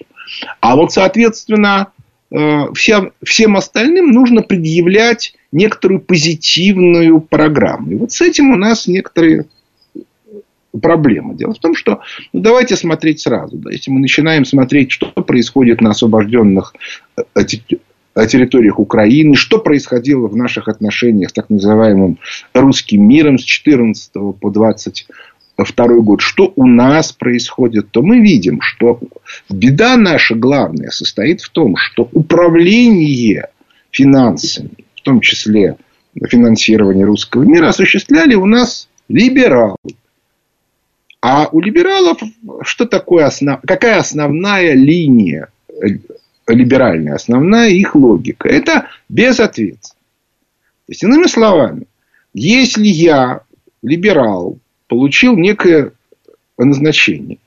А 0.60 0.76
вот, 0.76 0.92
соответственно, 0.92 1.88
э, 2.30 2.72
всем, 2.74 3.12
всем 3.22 3.56
остальным 3.56 4.10
нужно 4.10 4.42
предъявлять 4.42 5.34
некоторую 5.52 6.00
позитивную 6.00 7.21
программу. 7.21 7.90
И 7.90 7.95
вот 7.97 8.12
с 8.12 8.21
этим 8.21 8.52
у 8.52 8.57
нас 8.57 8.87
некоторые 8.87 9.47
проблема. 10.78 11.35
Дело 11.35 11.54
в 11.54 11.59
том, 11.59 11.75
что 11.75 12.00
ну, 12.33 12.40
давайте 12.40 12.76
смотреть 12.76 13.21
сразу. 13.21 13.57
Да, 13.57 13.71
если 13.71 13.90
мы 13.90 14.00
начинаем 14.00 14.45
смотреть, 14.45 14.92
что 14.92 15.11
происходит 15.11 15.80
на 15.80 15.90
освобожденных 15.90 16.75
э, 17.16 17.23
э, 17.35 18.26
территориях 18.26 18.78
Украины, 18.78 19.35
что 19.35 19.59
происходило 19.59 20.28
в 20.28 20.37
наших 20.37 20.69
отношениях 20.69 21.30
с 21.30 21.33
так 21.33 21.50
называемым 21.50 22.19
русским 22.54 23.07
миром 23.07 23.38
с 23.38 23.42
14 23.42 24.12
по 24.40 24.50
22 24.50 25.87
год, 26.00 26.21
что 26.21 26.52
у 26.54 26.66
нас 26.66 27.12
происходит, 27.12 27.90
то 27.90 28.02
мы 28.02 28.21
видим, 28.21 28.61
что 28.61 29.00
беда 29.49 29.97
наша 29.97 30.35
главная 30.35 30.90
состоит 30.90 31.40
в 31.40 31.50
том, 31.50 31.76
что 31.76 32.09
управление 32.12 33.49
финансами, 33.90 34.71
в 35.00 35.02
том 35.02 35.21
числе 35.21 35.76
финансирование 36.28 37.04
русского 37.04 37.42
мира, 37.42 37.69
осуществляли 37.69 38.35
у 38.35 38.47
нас 38.47 38.88
либералы. 39.09 39.76
А 41.23 41.49
у 41.52 41.61
либералов 41.61 42.19
что 42.62 42.87
такое 42.87 43.26
основ... 43.26 43.61
какая 43.66 43.99
основная 43.99 44.75
линия 44.75 45.49
либеральная, 46.47 47.14
основная 47.14 47.71
их 47.71 47.95
логика? 47.95 48.49
Это 48.49 48.88
безответственность. 49.09 49.95
То 50.87 50.92
есть, 50.92 51.02
иными 51.04 51.26
словами, 51.26 51.87
если 52.35 52.87
я, 52.87 53.42
либерал, 53.83 54.59
получил 54.88 55.37
некое 55.37 55.92
назначение, 56.59 57.38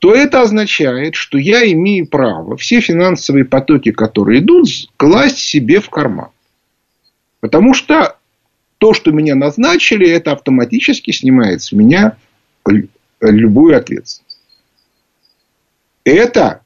то 0.00 0.14
это 0.14 0.42
означает, 0.42 1.14
что 1.14 1.38
я 1.38 1.70
имею 1.72 2.06
право 2.06 2.56
все 2.56 2.80
финансовые 2.80 3.44
потоки, 3.44 3.92
которые 3.92 4.40
идут, 4.40 4.68
класть 4.96 5.38
себе 5.38 5.80
в 5.80 5.88
карман. 5.90 6.30
Потому 7.40 7.74
что 7.74 8.16
то, 8.78 8.94
что 8.94 9.10
меня 9.10 9.34
назначили, 9.34 10.08
это 10.08 10.32
автоматически 10.32 11.10
снимает 11.10 11.62
с 11.62 11.72
меня 11.72 12.16
любую 13.20 13.76
ответственность. 13.76 14.38
Это 16.04 16.62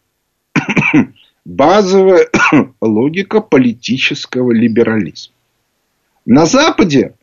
базовая 1.45 2.29
логика 2.81 3.41
политического 3.41 4.52
либерализма. 4.52 5.35
На 6.25 6.47
Западе 6.47 7.14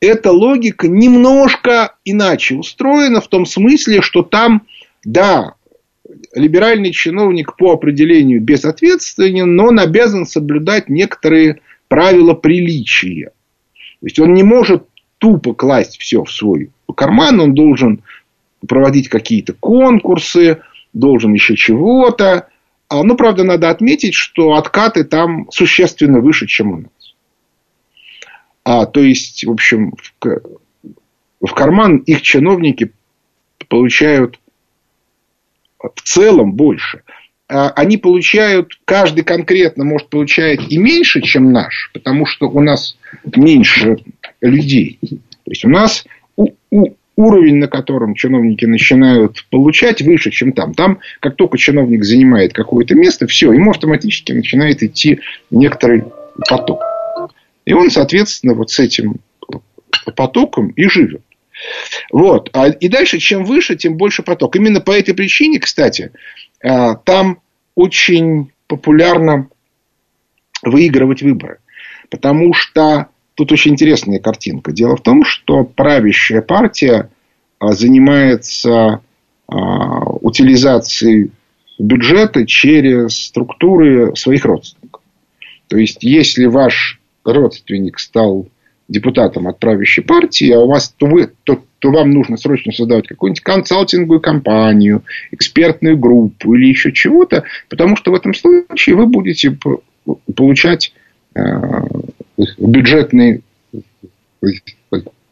эта 0.00 0.30
логика 0.30 0.86
немножко 0.86 1.96
иначе 2.04 2.54
устроена 2.54 3.20
в 3.20 3.28
том 3.28 3.46
смысле, 3.46 4.02
что 4.02 4.22
там, 4.22 4.66
да, 5.02 5.54
либеральный 6.34 6.92
чиновник 6.92 7.56
по 7.56 7.72
определению 7.72 8.40
безответственен, 8.40 9.56
но 9.56 9.68
он 9.68 9.80
обязан 9.80 10.26
соблюдать 10.26 10.88
некоторые 10.88 11.60
правила 11.88 12.34
приличия. 12.34 13.32
То 14.00 14.06
есть 14.06 14.18
он 14.18 14.34
не 14.34 14.42
может 14.42 14.86
тупо 15.18 15.54
класть 15.54 15.98
все 15.98 16.22
в 16.22 16.30
свой 16.30 16.70
карман, 16.94 17.40
он 17.40 17.54
должен 17.54 18.02
проводить 18.66 19.08
какие-то 19.08 19.52
конкурсы, 19.52 20.62
должен 20.92 21.32
еще 21.32 21.56
чего-то. 21.56 22.48
А, 22.88 23.02
ну, 23.02 23.16
правда, 23.16 23.44
надо 23.44 23.70
отметить, 23.70 24.14
что 24.14 24.54
откаты 24.54 25.04
там 25.04 25.50
существенно 25.50 26.20
выше, 26.20 26.46
чем 26.46 26.72
у 26.72 26.76
нас. 26.78 27.14
А, 28.64 28.86
то 28.86 29.00
есть, 29.00 29.44
в 29.44 29.50
общем, 29.50 29.94
в, 29.96 30.40
в 31.40 31.54
карман 31.54 31.98
их 31.98 32.22
чиновники 32.22 32.92
получают 33.68 34.38
в 35.78 36.02
целом 36.02 36.52
больше. 36.52 37.02
А, 37.48 37.70
они 37.70 37.98
получают, 37.98 38.78
каждый 38.84 39.22
конкретно 39.22 39.84
может 39.84 40.08
получать 40.08 40.60
и 40.70 40.78
меньше, 40.78 41.20
чем 41.20 41.52
наш, 41.52 41.90
потому 41.92 42.26
что 42.26 42.48
у 42.48 42.60
нас 42.60 42.96
меньше 43.36 43.98
людей. 44.40 44.98
То 45.00 45.50
есть 45.50 45.64
у 45.64 45.68
нас 45.68 46.04
у, 46.36 46.48
у, 46.70 46.94
уровень, 47.16 47.56
на 47.56 47.68
котором 47.68 48.14
чиновники 48.14 48.64
начинают 48.64 49.44
получать, 49.50 50.00
выше, 50.00 50.30
чем 50.30 50.52
там. 50.52 50.74
Там, 50.74 51.00
как 51.20 51.36
только 51.36 51.58
чиновник 51.58 52.04
занимает 52.04 52.52
какое-то 52.54 52.94
место, 52.94 53.26
все, 53.26 53.52
ему 53.52 53.70
автоматически 53.70 54.32
начинает 54.32 54.82
идти 54.82 55.20
некоторый 55.50 56.04
поток. 56.48 56.82
И 57.66 57.72
он, 57.72 57.90
соответственно, 57.90 58.54
вот 58.54 58.70
с 58.70 58.78
этим 58.78 59.16
потоком 60.16 60.68
и 60.68 60.88
живет. 60.88 61.22
Вот. 62.10 62.50
А, 62.52 62.68
и 62.68 62.88
дальше, 62.88 63.18
чем 63.18 63.44
выше, 63.44 63.76
тем 63.76 63.96
больше 63.96 64.22
поток. 64.22 64.56
Именно 64.56 64.80
по 64.80 64.92
этой 64.92 65.14
причине, 65.14 65.60
кстати, 65.60 66.10
там 67.04 67.40
очень 67.74 68.52
популярно 68.66 69.48
выигрывать 70.62 71.22
выборы. 71.22 71.58
Потому 72.08 72.54
что 72.54 73.08
Тут 73.34 73.50
очень 73.50 73.72
интересная 73.72 74.20
картинка. 74.20 74.72
Дело 74.72 74.96
в 74.96 75.02
том, 75.02 75.24
что 75.24 75.64
правящая 75.64 76.40
партия 76.40 77.10
а, 77.58 77.72
занимается 77.72 79.00
а, 79.48 80.04
утилизацией 80.20 81.32
бюджета 81.78 82.46
через 82.46 83.24
структуры 83.24 84.14
своих 84.14 84.44
родственников. 84.44 85.02
То 85.66 85.76
есть, 85.76 86.04
если 86.04 86.46
ваш 86.46 87.00
родственник 87.24 87.98
стал 87.98 88.46
депутатом 88.86 89.48
от 89.48 89.58
правящей 89.58 90.04
партии, 90.04 90.52
а 90.52 90.60
у 90.60 90.68
вас, 90.68 90.94
то, 90.96 91.06
вы, 91.06 91.32
то, 91.42 91.64
то 91.84 91.90
вам 91.90 92.12
нужно 92.12 92.38
срочно 92.38 92.72
создавать 92.72 93.06
какую-нибудь 93.06 93.42
консалтинговую 93.42 94.18
компанию, 94.18 95.04
экспертную 95.32 95.98
группу 95.98 96.54
или 96.54 96.66
еще 96.66 96.92
чего-то, 96.92 97.44
потому 97.68 97.94
что 97.96 98.10
в 98.10 98.14
этом 98.14 98.32
случае 98.32 98.96
вы 98.96 99.04
будете 99.04 99.54
получать 100.34 100.94
а, 101.34 101.84
бюджетные 102.56 103.42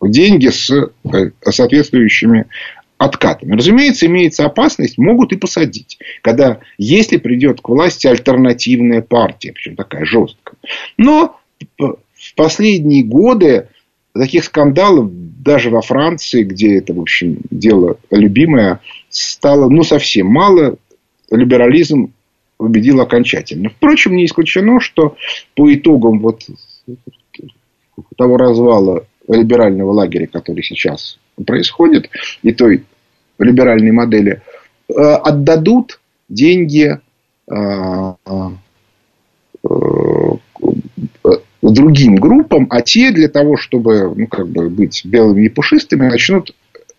деньги 0.03 0.49
с 0.49 0.71
э, 0.71 1.31
соответствующими 1.43 2.45
откатами. 2.99 3.57
Разумеется, 3.57 4.05
имеется 4.05 4.45
опасность, 4.45 4.99
могут 4.99 5.33
и 5.33 5.39
посадить. 5.39 5.99
Когда, 6.21 6.59
если 6.77 7.17
придет 7.17 7.63
к 7.63 7.69
власти 7.71 8.09
альтернативная 8.09 9.01
партия, 9.01 9.53
причем 9.55 9.75
такая 9.75 10.05
жесткая. 10.05 10.57
Но 10.99 11.41
в 11.79 12.35
последние 12.37 13.05
годы 13.05 13.69
таких 14.15 14.45
скандалов 14.45 15.11
даже 15.43 15.71
во 15.71 15.83
Франции, 15.83 16.45
где 16.45 16.79
это, 16.79 16.95
в 16.95 17.01
общем, 17.01 17.39
дело 17.51 17.99
любимое, 18.11 18.81
стало 19.09 19.69
ну, 19.69 19.83
совсем 19.83 20.27
мало. 20.27 20.77
Либерализм 21.31 22.13
победил 22.59 23.01
окончательно. 23.01 23.71
Впрочем, 23.71 24.15
не 24.17 24.27
исключено, 24.27 24.81
что 24.81 25.17
по 25.57 25.73
итогам 25.73 26.21
вот 26.21 26.43
того 28.17 28.37
развала 28.37 29.07
либерального 29.29 29.93
лагеря, 29.93 30.27
который 30.27 30.63
сейчас 30.63 31.19
происходит, 31.47 32.11
и 32.43 32.53
той 32.53 32.85
либеральной 33.39 33.93
модели, 33.93 34.43
э, 34.89 34.93
отдадут 34.93 36.01
деньги 36.29 36.99
э, 37.51 37.55
э, 37.55 38.49
другим 41.71 42.17
группам, 42.17 42.67
а 42.71 42.83
те 42.83 43.13
для 43.13 43.29
того, 43.29 43.57
чтобы 43.57 44.13
ну, 44.15 44.27
как 44.27 44.49
бы 44.49 44.69
быть 44.69 45.05
белыми 45.05 45.45
и 45.45 45.49
пушистыми, 45.49 46.09
начнут 46.09 46.55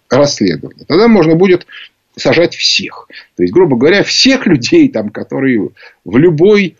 расследование. 0.10 0.86
Тогда 0.88 1.08
можно 1.08 1.36
будет 1.36 1.68
сажать 2.16 2.56
всех. 2.56 3.08
То 3.36 3.44
есть, 3.44 3.54
грубо 3.54 3.76
говоря, 3.76 4.04
всех 4.04 4.46
людей, 4.46 4.88
там, 4.88 5.10
которые 5.10 5.70
в 6.06 6.18
любой 6.18 6.78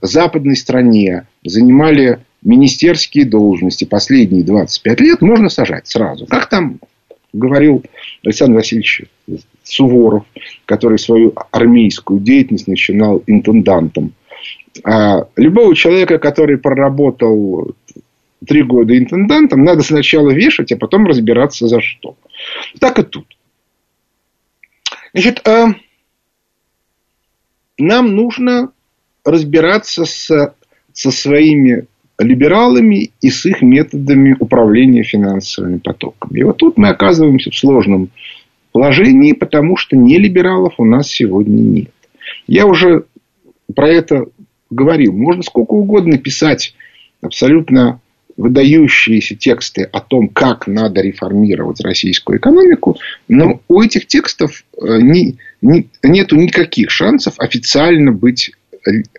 западной 0.00 0.56
стране 0.56 1.26
занимали 1.44 2.20
министерские 2.42 3.24
должности 3.24 3.84
последние 3.84 4.44
25 4.44 5.00
лет 5.00 5.22
можно 5.22 5.48
сажать 5.48 5.88
сразу. 5.88 6.26
Как 6.26 6.48
там 6.48 6.78
говорил 7.32 7.84
Александр 8.24 8.56
Васильевич 8.56 9.02
Суворов, 9.64 10.24
который 10.64 10.98
свою 10.98 11.34
армейскую 11.50 12.20
деятельность 12.20 12.68
начинал 12.68 13.22
интендантом. 13.26 14.12
А 14.84 15.26
любого 15.36 15.74
человека, 15.74 16.18
который 16.18 16.58
проработал 16.58 17.74
три 18.46 18.62
года 18.62 18.96
интендантом, 18.96 19.64
надо 19.64 19.82
сначала 19.82 20.30
вешать, 20.30 20.72
а 20.72 20.76
потом 20.76 21.06
разбираться 21.06 21.66
за 21.68 21.80
что. 21.80 22.16
Так 22.78 22.98
и 22.98 23.02
тут. 23.02 23.26
Значит, 25.12 25.46
а 25.46 25.74
нам 27.78 28.14
нужно 28.14 28.72
разбираться 29.24 30.04
с, 30.04 30.54
со 30.92 31.10
своими 31.10 31.86
либералами 32.18 33.12
и 33.20 33.30
с 33.30 33.46
их 33.46 33.62
методами 33.62 34.36
управления 34.38 35.04
финансовыми 35.04 35.78
потоками. 35.78 36.40
И 36.40 36.42
вот 36.42 36.56
тут 36.56 36.76
мы 36.76 36.88
оказываемся 36.88 37.50
в 37.50 37.56
сложном 37.56 38.10
положении, 38.72 39.32
потому 39.32 39.76
что 39.76 39.96
не 39.96 40.18
либералов 40.18 40.74
у 40.78 40.84
нас 40.84 41.08
сегодня 41.08 41.60
нет. 41.60 41.90
Я 42.46 42.66
уже 42.66 43.04
про 43.74 43.88
это 43.88 44.26
говорил. 44.70 45.12
Можно 45.12 45.42
сколько 45.42 45.72
угодно 45.72 46.18
писать 46.18 46.74
абсолютно 47.20 48.00
выдающиеся 48.36 49.34
тексты 49.34 49.82
о 49.82 50.00
том, 50.00 50.28
как 50.28 50.68
надо 50.68 51.00
реформировать 51.00 51.80
российскую 51.80 52.38
экономику, 52.38 52.96
но 53.26 53.60
у 53.66 53.82
этих 53.82 54.06
текстов 54.06 54.64
э, 54.80 55.00
не, 55.00 55.38
не, 55.60 55.88
нету 56.04 56.36
никаких 56.36 56.90
шансов 56.90 57.34
официально 57.38 58.12
быть 58.12 58.52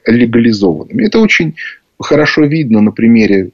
легализованными. 0.06 1.06
Это 1.06 1.20
очень 1.20 1.56
хорошо 2.00 2.46
видно 2.46 2.80
на 2.80 2.92
примере 2.92 3.52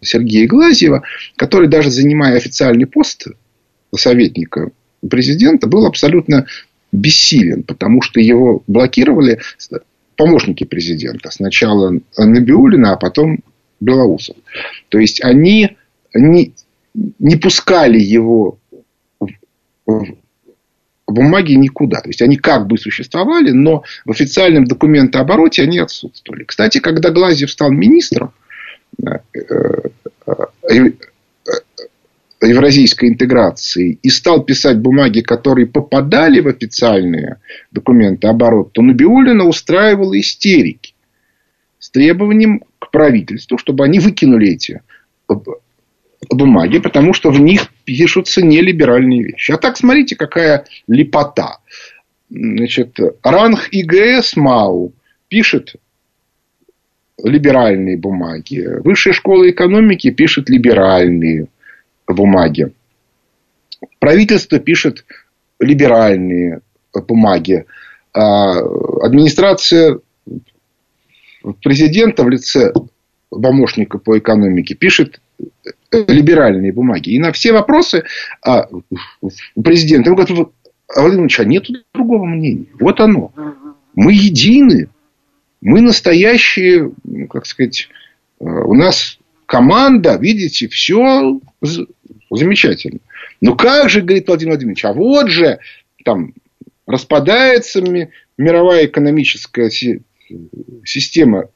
Сергея 0.00 0.46
Глазьева, 0.46 1.02
который 1.36 1.68
даже 1.68 1.90
занимая 1.90 2.36
официальный 2.36 2.86
пост 2.86 3.26
советника 3.94 4.70
президента, 5.08 5.66
был 5.66 5.86
абсолютно 5.86 6.46
бессилен, 6.92 7.62
потому 7.62 8.02
что 8.02 8.20
его 8.20 8.62
блокировали 8.66 9.40
помощники 10.20 10.64
президента. 10.64 11.30
Сначала 11.30 11.94
Набиулина, 12.18 12.92
а 12.92 12.96
потом 12.96 13.38
Белоусов. 13.80 14.36
То 14.90 14.98
есть, 14.98 15.24
они 15.24 15.78
не, 16.12 16.52
не 17.18 17.36
пускали 17.36 17.98
его 17.98 18.58
в, 19.86 20.04
бумаги 21.06 21.54
никуда. 21.54 22.02
То 22.02 22.10
есть, 22.10 22.20
они 22.20 22.36
как 22.36 22.66
бы 22.66 22.76
существовали, 22.76 23.52
но 23.52 23.82
в 24.04 24.10
официальном 24.10 24.66
документообороте 24.66 25.62
они 25.62 25.78
отсутствовали. 25.78 26.44
Кстати, 26.44 26.80
когда 26.80 27.08
Глазьев 27.08 27.50
стал 27.50 27.70
министром 27.70 28.34
э, 29.02 29.20
э, 29.32 30.90
евразийской 32.46 33.10
интеграции 33.10 33.98
и 34.02 34.08
стал 34.08 34.42
писать 34.42 34.78
бумаги, 34.78 35.20
которые 35.20 35.66
попадали 35.66 36.40
в 36.40 36.48
официальные 36.48 37.38
документы 37.70 38.28
оборот, 38.28 38.72
то 38.72 38.82
Набиулина 38.82 39.44
устраивала 39.44 40.18
истерики 40.18 40.94
с 41.78 41.90
требованием 41.90 42.62
к 42.78 42.90
правительству, 42.90 43.58
чтобы 43.58 43.84
они 43.84 43.98
выкинули 43.98 44.48
эти 44.48 44.80
бумаги, 46.28 46.78
потому 46.78 47.12
что 47.12 47.30
в 47.30 47.40
них 47.40 47.68
пишутся 47.84 48.42
нелиберальные 48.42 49.22
вещи. 49.22 49.52
А 49.52 49.58
так, 49.58 49.76
смотрите, 49.76 50.16
какая 50.16 50.64
лепота. 50.86 51.58
Значит, 52.30 52.98
ранг 53.22 53.68
ИГС 53.70 54.36
МАУ 54.36 54.92
пишет 55.28 55.74
либеральные 57.22 57.96
бумаги. 57.98 58.66
Высшая 58.82 59.12
школа 59.12 59.50
экономики 59.50 60.10
пишет 60.10 60.48
либеральные 60.48 61.48
бумаги. 62.14 62.72
Правительство 63.98 64.58
пишет 64.58 65.04
либеральные 65.58 66.60
бумаги. 67.06 67.66
А 68.12 68.58
администрация 69.02 70.00
президента 71.62 72.24
в 72.24 72.28
лице 72.28 72.72
помощника 73.30 73.98
по 73.98 74.18
экономике 74.18 74.74
пишет 74.74 75.20
либеральные 75.92 76.72
бумаги. 76.72 77.10
И 77.10 77.18
на 77.18 77.32
все 77.32 77.52
вопросы 77.52 78.04
а, 78.44 78.68
президент 79.62 80.06
ему 80.06 80.16
говорит, 80.16 80.48
Владимир 80.94 81.20
Ильич, 81.20 81.40
а 81.40 81.44
нет 81.44 81.66
другого 81.94 82.24
мнения. 82.24 82.66
Вот 82.78 83.00
оно. 83.00 83.32
Мы 83.94 84.12
едины. 84.12 84.88
Мы 85.60 85.82
настоящие, 85.82 86.92
ну, 87.04 87.26
как 87.26 87.46
сказать, 87.46 87.88
а, 88.40 88.44
у 88.44 88.74
нас 88.74 89.19
команда, 89.50 90.16
видите, 90.16 90.68
все 90.68 91.40
замечательно. 92.30 93.00
Ну 93.40 93.56
как 93.56 93.90
же, 93.90 94.00
говорит 94.00 94.28
Владимир 94.28 94.52
Владимирович, 94.52 94.84
а 94.84 94.92
вот 94.92 95.28
же 95.28 95.58
там 96.04 96.34
распадается 96.86 97.82
мировая 98.38 98.86
экономическая 98.86 99.68
система 100.84 101.48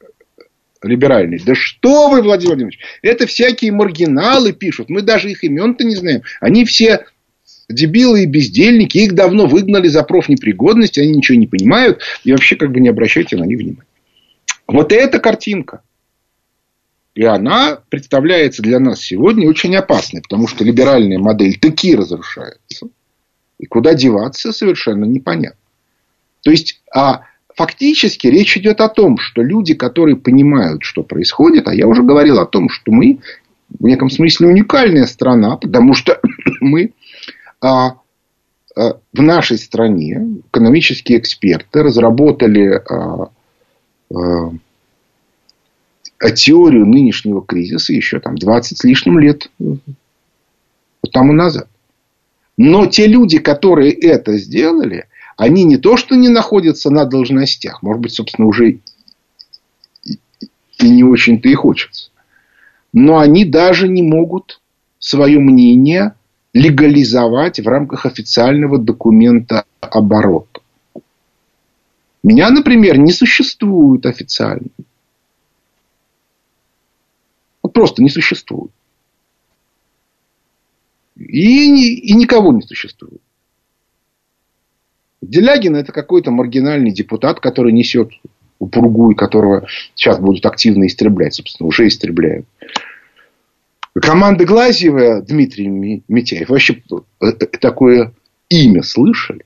либеральной. 0.82 1.40
Да 1.46 1.54
что 1.54 2.08
вы, 2.08 2.22
Владимир 2.22 2.54
Владимирович, 2.54 2.80
это 3.00 3.28
всякие 3.28 3.70
маргиналы 3.70 4.52
пишут. 4.52 4.90
Мы 4.90 5.02
даже 5.02 5.30
их 5.30 5.44
имен-то 5.44 5.84
не 5.84 5.94
знаем. 5.94 6.22
Они 6.40 6.64
все 6.64 7.04
дебилы 7.68 8.24
и 8.24 8.26
бездельники. 8.26 8.98
Их 8.98 9.14
давно 9.14 9.46
выгнали 9.46 9.86
за 9.86 10.02
профнепригодность. 10.02 10.98
Они 10.98 11.12
ничего 11.12 11.38
не 11.38 11.46
понимают. 11.46 12.00
И 12.24 12.32
вообще 12.32 12.56
как 12.56 12.72
бы 12.72 12.80
не 12.80 12.88
обращайте 12.88 13.36
на 13.36 13.44
них 13.44 13.58
внимания. 13.58 13.86
Вот 14.66 14.92
эта 14.92 15.20
картинка. 15.20 15.82
И 17.14 17.24
она 17.24 17.78
представляется 17.90 18.62
для 18.62 18.80
нас 18.80 19.00
сегодня 19.00 19.48
очень 19.48 19.74
опасной. 19.76 20.22
Потому 20.22 20.48
что 20.48 20.64
либеральная 20.64 21.18
модель 21.18 21.58
таки 21.58 21.94
разрушается. 21.94 22.88
И 23.58 23.66
куда 23.66 23.94
деваться 23.94 24.52
совершенно 24.52 25.04
непонятно. 25.04 25.58
То 26.42 26.50
есть, 26.50 26.82
а 26.92 27.22
фактически 27.54 28.26
речь 28.26 28.56
идет 28.56 28.80
о 28.80 28.88
том, 28.88 29.18
что 29.18 29.42
люди, 29.42 29.74
которые 29.74 30.16
понимают, 30.16 30.82
что 30.82 31.02
происходит, 31.02 31.68
а 31.68 31.74
я 31.74 31.86
уже 31.86 32.02
говорил 32.02 32.38
о 32.38 32.46
том, 32.46 32.68
что 32.68 32.90
мы 32.90 33.20
в 33.78 33.84
неком 33.84 34.10
смысле 34.10 34.48
уникальная 34.48 35.06
страна, 35.06 35.56
потому 35.56 35.94
что 35.94 36.20
мы 36.60 36.92
а, 37.60 37.96
а, 38.76 38.98
в 39.12 39.22
нашей 39.22 39.58
стране 39.58 40.40
экономические 40.48 41.18
эксперты 41.18 41.82
разработали 41.82 42.82
а, 42.88 43.30
а, 44.12 44.50
теорию 46.34 46.86
нынешнего 46.86 47.44
кризиса 47.44 47.92
еще 47.92 48.20
там 48.20 48.36
20 48.36 48.78
с 48.78 48.84
лишним 48.84 49.18
лет 49.18 49.50
тому 51.12 51.32
назад. 51.32 51.68
Но 52.56 52.86
те 52.86 53.06
люди, 53.06 53.38
которые 53.38 53.92
это 53.92 54.36
сделали, 54.38 55.06
они 55.36 55.64
не 55.64 55.76
то, 55.76 55.96
что 55.96 56.14
не 56.14 56.28
находятся 56.28 56.90
на 56.90 57.04
должностях, 57.04 57.82
может 57.82 58.00
быть, 58.00 58.12
собственно, 58.12 58.46
уже 58.46 58.78
и 60.04 60.88
не 60.88 61.04
очень-то 61.04 61.48
и 61.48 61.54
хочется, 61.54 62.10
но 62.92 63.18
они 63.18 63.44
даже 63.44 63.88
не 63.88 64.02
могут 64.02 64.60
свое 64.98 65.38
мнение 65.40 66.14
легализовать 66.52 67.58
в 67.58 67.66
рамках 67.66 68.06
официального 68.06 68.78
документа 68.78 69.64
оборота. 69.80 70.60
Меня, 72.22 72.50
например, 72.50 72.98
не 72.98 73.12
существует 73.12 74.06
официально. 74.06 74.68
Просто 77.74 78.02
не 78.02 78.08
существует. 78.08 78.70
И, 81.16 81.96
и 81.96 82.14
никого 82.14 82.52
не 82.52 82.62
существует. 82.62 83.20
Делягин 85.20 85.76
это 85.76 85.92
какой-то 85.92 86.30
маргинальный 86.30 86.92
депутат, 86.92 87.40
который 87.40 87.72
несет 87.72 88.12
пургу, 88.58 89.10
и 89.10 89.14
которого 89.14 89.66
сейчас 89.94 90.18
будут 90.18 90.46
активно 90.46 90.86
истреблять. 90.86 91.34
Собственно, 91.34 91.66
уже 91.66 91.88
истребляют. 91.88 92.46
Команда 93.94 94.44
Глазьева, 94.44 95.22
Дмитрий 95.22 95.68
Митяев, 96.08 96.48
вообще 96.48 96.82
э, 97.20 97.26
э, 97.26 97.46
такое 97.58 98.12
имя 98.48 98.82
слышали? 98.82 99.44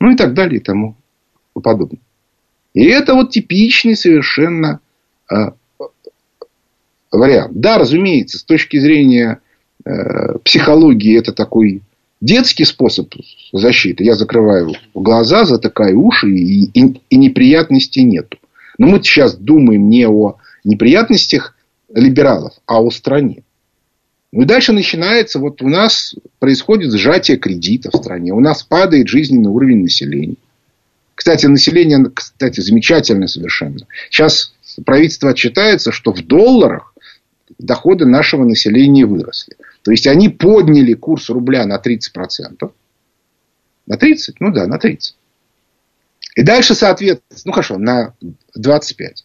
Ну 0.00 0.12
и 0.12 0.16
так 0.16 0.34
далее 0.34 0.60
и 0.60 0.62
тому 0.62 0.96
подобное. 1.54 2.00
И 2.74 2.84
это 2.84 3.14
вот 3.14 3.30
типичный 3.30 3.96
совершенно 3.96 4.80
э, 5.30 5.52
вариант. 7.18 7.52
Да, 7.58 7.78
разумеется, 7.78 8.38
с 8.38 8.44
точки 8.44 8.78
зрения 8.78 9.40
э, 9.84 10.38
психологии 10.44 11.18
это 11.18 11.32
такой 11.32 11.82
детский 12.20 12.64
способ 12.64 13.12
защиты. 13.52 14.04
Я 14.04 14.14
закрываю 14.14 14.74
глаза, 14.94 15.44
затыкаю 15.44 16.00
уши, 16.00 16.30
и, 16.30 16.64
и, 16.64 17.00
и 17.10 17.16
неприятностей 17.16 18.02
нету. 18.02 18.38
Но 18.78 18.88
мы 18.88 19.02
сейчас 19.02 19.36
думаем 19.36 19.88
не 19.88 20.06
о 20.06 20.36
неприятностях 20.64 21.54
либералов, 21.92 22.52
а 22.66 22.80
о 22.80 22.90
стране. 22.90 23.42
Ну 24.32 24.42
и 24.42 24.44
дальше 24.44 24.72
начинается, 24.72 25.38
вот 25.38 25.62
у 25.62 25.68
нас 25.68 26.14
происходит 26.40 26.92
сжатие 26.92 27.38
кредитов 27.38 27.94
в 27.94 27.96
стране, 27.96 28.32
у 28.32 28.40
нас 28.40 28.62
падает 28.62 29.08
жизненный 29.08 29.50
уровень 29.50 29.82
населения. 29.82 30.36
Кстати, 31.14 31.46
население, 31.46 32.04
кстати, 32.12 32.60
замечательное 32.60 33.28
совершенно. 33.28 33.86
Сейчас 34.10 34.52
правительство 34.84 35.30
отчитается, 35.30 35.90
что 35.90 36.12
в 36.12 36.22
долларах 36.22 36.92
доходы 37.58 38.06
нашего 38.06 38.44
населения 38.44 39.06
выросли. 39.06 39.56
То 39.82 39.90
есть, 39.90 40.06
они 40.06 40.28
подняли 40.28 40.94
курс 40.94 41.30
рубля 41.30 41.64
на 41.66 41.80
30%. 41.80 42.70
На 43.86 43.96
30? 43.96 44.40
Ну 44.40 44.52
да, 44.52 44.66
на 44.66 44.78
30. 44.78 45.16
И 46.36 46.42
дальше, 46.42 46.74
соответственно, 46.74 47.40
ну 47.46 47.52
хорошо, 47.52 47.78
на 47.78 48.14
25. 48.54 49.24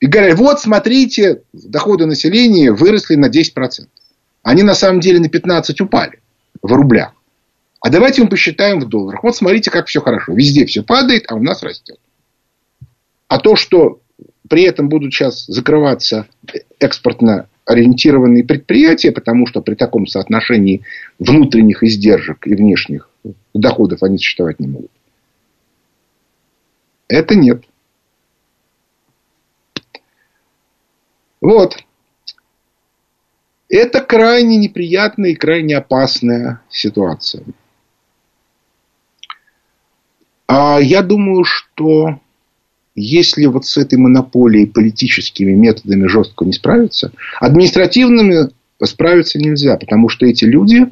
И 0.00 0.06
говорят, 0.06 0.38
вот 0.38 0.60
смотрите, 0.60 1.42
доходы 1.52 2.06
населения 2.06 2.70
выросли 2.70 3.16
на 3.16 3.28
10%. 3.28 3.88
Они 4.42 4.62
на 4.62 4.74
самом 4.74 5.00
деле 5.00 5.18
на 5.18 5.28
15 5.28 5.80
упали 5.80 6.20
в 6.62 6.72
рублях. 6.72 7.12
А 7.80 7.90
давайте 7.90 8.22
мы 8.22 8.28
посчитаем 8.28 8.80
в 8.80 8.88
долларах. 8.88 9.24
Вот 9.24 9.36
смотрите, 9.36 9.70
как 9.70 9.86
все 9.86 10.00
хорошо. 10.00 10.32
Везде 10.34 10.66
все 10.66 10.82
падает, 10.82 11.24
а 11.28 11.34
у 11.34 11.42
нас 11.42 11.62
растет. 11.62 11.98
А 13.28 13.38
то, 13.38 13.56
что 13.56 14.00
при 14.48 14.62
этом 14.62 14.88
будут 14.88 15.12
сейчас 15.12 15.46
закрываться 15.46 16.26
экспортно 16.78 17.48
ориентированные 17.64 18.44
предприятия, 18.44 19.10
потому 19.10 19.46
что 19.46 19.60
при 19.60 19.74
таком 19.74 20.06
соотношении 20.06 20.82
внутренних 21.18 21.82
издержек 21.82 22.46
и 22.46 22.54
внешних 22.54 23.10
доходов 23.54 24.02
они 24.02 24.18
существовать 24.18 24.60
не 24.60 24.68
могут. 24.68 24.90
Это 27.08 27.34
нет. 27.34 27.64
Вот. 31.40 31.76
Это 33.68 34.00
крайне 34.00 34.56
неприятная 34.58 35.30
и 35.30 35.34
крайне 35.34 35.76
опасная 35.76 36.62
ситуация. 36.70 37.42
А 40.46 40.78
я 40.80 41.02
думаю, 41.02 41.44
что 41.44 42.20
если 42.96 43.46
вот 43.46 43.66
с 43.66 43.76
этой 43.76 43.98
монополией 43.98 44.66
политическими 44.66 45.52
методами 45.52 46.06
жестко 46.06 46.44
не 46.44 46.52
справиться, 46.52 47.12
административными 47.38 48.48
справиться 48.82 49.38
нельзя, 49.38 49.76
потому 49.76 50.08
что 50.08 50.26
эти 50.26 50.44
люди 50.44 50.82
э, 50.82 50.86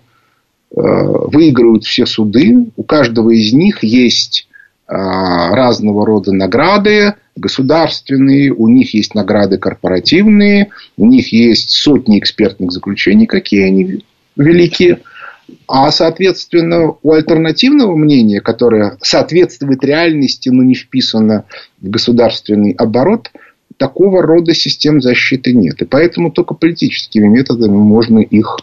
выигрывают 0.70 1.84
все 1.84 2.06
суды, 2.06 2.66
у 2.76 2.82
каждого 2.82 3.30
из 3.30 3.52
них 3.52 3.82
есть 3.82 4.46
э, 4.86 4.92
разного 4.94 6.06
рода 6.06 6.32
награды 6.32 7.14
государственные, 7.36 8.52
у 8.52 8.68
них 8.68 8.94
есть 8.94 9.14
награды 9.14 9.58
корпоративные, 9.58 10.68
у 10.96 11.06
них 11.06 11.32
есть 11.32 11.70
сотни 11.70 12.18
экспертных 12.18 12.70
заключений, 12.70 13.26
какие 13.26 13.64
они 13.64 14.04
великие. 14.36 15.00
А, 15.66 15.90
соответственно, 15.90 16.94
у 17.02 17.12
альтернативного 17.12 17.96
мнения, 17.96 18.40
которое 18.40 18.96
соответствует 19.02 19.84
реальности, 19.84 20.48
но 20.48 20.62
не 20.62 20.74
вписано 20.74 21.44
в 21.80 21.90
государственный 21.90 22.72
оборот, 22.72 23.30
такого 23.76 24.22
рода 24.22 24.54
систем 24.54 25.00
защиты 25.00 25.52
нет. 25.52 25.82
И 25.82 25.84
поэтому 25.84 26.30
только 26.30 26.54
политическими 26.54 27.26
методами 27.26 27.76
можно 27.76 28.18
их 28.20 28.58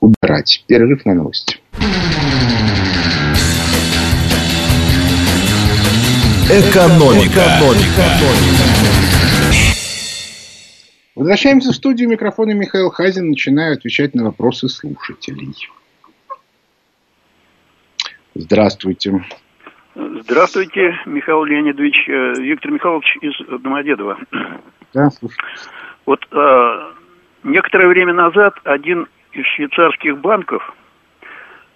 убирать. 0.00 0.64
Перерыв 0.66 1.04
на 1.04 1.14
новости. 1.14 1.56
Экономика. 6.50 7.30
Экономика. 7.30 8.10
Возвращаемся 11.14 11.70
в 11.70 11.76
студию. 11.76 12.08
Микрофона 12.08 12.52
Михаил 12.52 12.90
Хазин. 12.90 13.28
Начинаю 13.30 13.74
отвечать 13.74 14.14
на 14.14 14.24
вопросы 14.24 14.68
слушателей. 14.68 15.54
Здравствуйте. 18.40 19.22
Здравствуйте, 19.94 20.98
Михаил 21.04 21.44
Леонидович. 21.44 22.08
Э, 22.08 22.32
Виктор 22.40 22.70
Михайлович 22.70 23.18
из 23.20 23.34
Домодедова. 23.60 24.18
Да, 24.94 25.10
слушаю. 25.10 25.38
Вот 26.06 26.26
э, 26.32 26.90
некоторое 27.44 27.88
время 27.88 28.14
назад 28.14 28.54
один 28.64 29.06
из 29.32 29.44
швейцарских 29.46 30.18
банков 30.18 30.74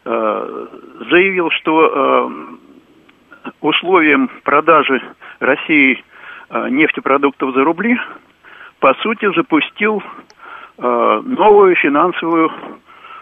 э, 0.05 0.66
заявил, 1.11 1.50
что 1.50 2.31
э, 3.44 3.50
условием 3.61 4.31
продажи 4.42 5.03
России 5.40 6.03
э, 6.48 6.68
нефтепродуктов 6.70 7.55
за 7.55 7.62
рубли, 7.62 7.98
по 8.81 8.94
сути, 8.94 9.33
запустил 9.37 10.03
э, 10.79 11.22
новую 11.24 11.77
финансовую 11.77 12.50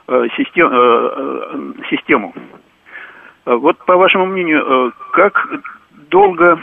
э, 0.06 0.26
систем, 0.36 0.68
э, 0.70 1.72
систему 1.90 2.34
вот 3.44 3.84
по 3.86 3.96
вашему 3.96 4.26
мнению, 4.26 4.62
э, 4.62 4.90
как 5.12 5.48
долго 6.10 6.58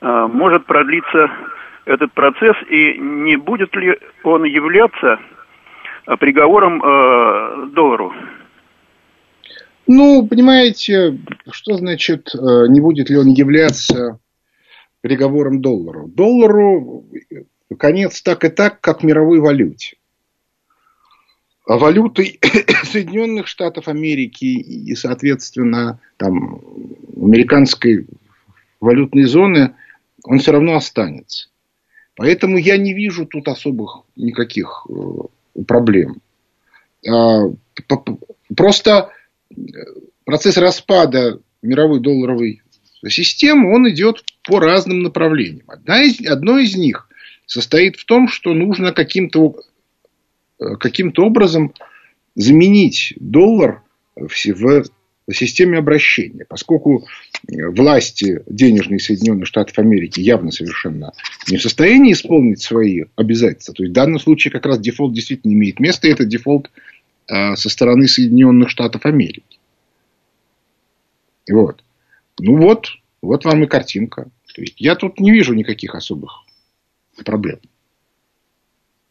э, 0.00 0.26
может 0.32 0.66
продлиться 0.66 1.30
этот 1.84 2.12
процесс 2.12 2.56
и 2.68 2.98
не 2.98 3.36
будет 3.36 3.74
ли 3.76 3.98
он 4.22 4.44
являться 4.44 5.18
приговором 6.18 6.80
доллару? 7.74 8.14
Ну, 9.86 10.26
понимаете, 10.28 11.18
что 11.50 11.74
значит, 11.74 12.34
э, 12.34 12.66
не 12.68 12.80
будет 12.80 13.08
ли 13.08 13.16
он 13.16 13.28
являться 13.28 14.20
приговором 15.00 15.62
доллару? 15.62 16.08
Доллару 16.08 17.06
конец 17.78 18.20
так 18.20 18.44
и 18.44 18.48
так, 18.50 18.82
как 18.82 19.02
мировой 19.02 19.40
валюте. 19.40 19.96
А 21.68 21.76
валютой 21.76 22.40
Соединенных 22.84 23.46
Штатов 23.46 23.88
Америки 23.88 24.46
и, 24.46 24.94
соответственно, 24.94 26.00
там, 26.16 26.62
американской 27.14 28.06
валютной 28.80 29.24
зоны 29.24 29.74
он 30.24 30.38
все 30.38 30.52
равно 30.52 30.76
останется. 30.76 31.48
Поэтому 32.16 32.56
я 32.56 32.78
не 32.78 32.94
вижу 32.94 33.26
тут 33.26 33.48
особых 33.48 34.00
никаких 34.16 34.86
э, 34.88 35.62
проблем. 35.66 36.22
А, 37.06 37.42
просто 38.56 39.10
процесс 40.24 40.56
распада 40.56 41.38
мировой 41.60 42.00
долларовой 42.00 42.62
системы, 43.08 43.74
он 43.74 43.90
идет 43.90 44.24
по 44.42 44.58
разным 44.58 45.02
направлениям. 45.02 45.66
Одна 45.68 46.02
из, 46.02 46.26
одно 46.26 46.56
из 46.56 46.74
них 46.76 47.10
состоит 47.44 47.96
в 47.96 48.06
том, 48.06 48.26
что 48.26 48.54
нужно 48.54 48.92
каким-то 48.92 49.54
Э, 49.54 49.77
каким-то 50.58 51.24
образом 51.24 51.72
заменить 52.34 53.14
доллар 53.18 53.82
в 54.16 54.34
системе 54.34 55.78
обращения, 55.78 56.44
поскольку 56.48 57.06
власти 57.46 58.42
денежные 58.46 58.98
Соединенных 58.98 59.46
Штатов 59.46 59.78
Америки 59.78 60.20
явно 60.20 60.50
совершенно 60.50 61.12
не 61.48 61.58
в 61.58 61.62
состоянии 61.62 62.12
исполнить 62.12 62.62
свои 62.62 63.04
обязательства. 63.16 63.74
То 63.74 63.82
есть 63.82 63.92
в 63.92 63.94
данном 63.94 64.18
случае 64.18 64.52
как 64.52 64.66
раз 64.66 64.78
дефолт 64.78 65.12
действительно 65.12 65.52
имеет 65.52 65.80
место, 65.80 66.08
и 66.08 66.12
это 66.12 66.24
дефолт 66.24 66.70
э, 67.28 67.56
со 67.56 67.68
стороны 67.68 68.08
Соединенных 68.08 68.70
Штатов 68.70 69.04
Америки. 69.06 69.58
Вот. 71.50 71.84
Ну 72.40 72.56
вот, 72.56 72.88
вот 73.22 73.44
вам 73.44 73.64
и 73.64 73.66
картинка. 73.66 74.28
Я 74.76 74.96
тут 74.96 75.20
не 75.20 75.30
вижу 75.30 75.54
никаких 75.54 75.94
особых 75.94 76.44
проблем. 77.24 77.60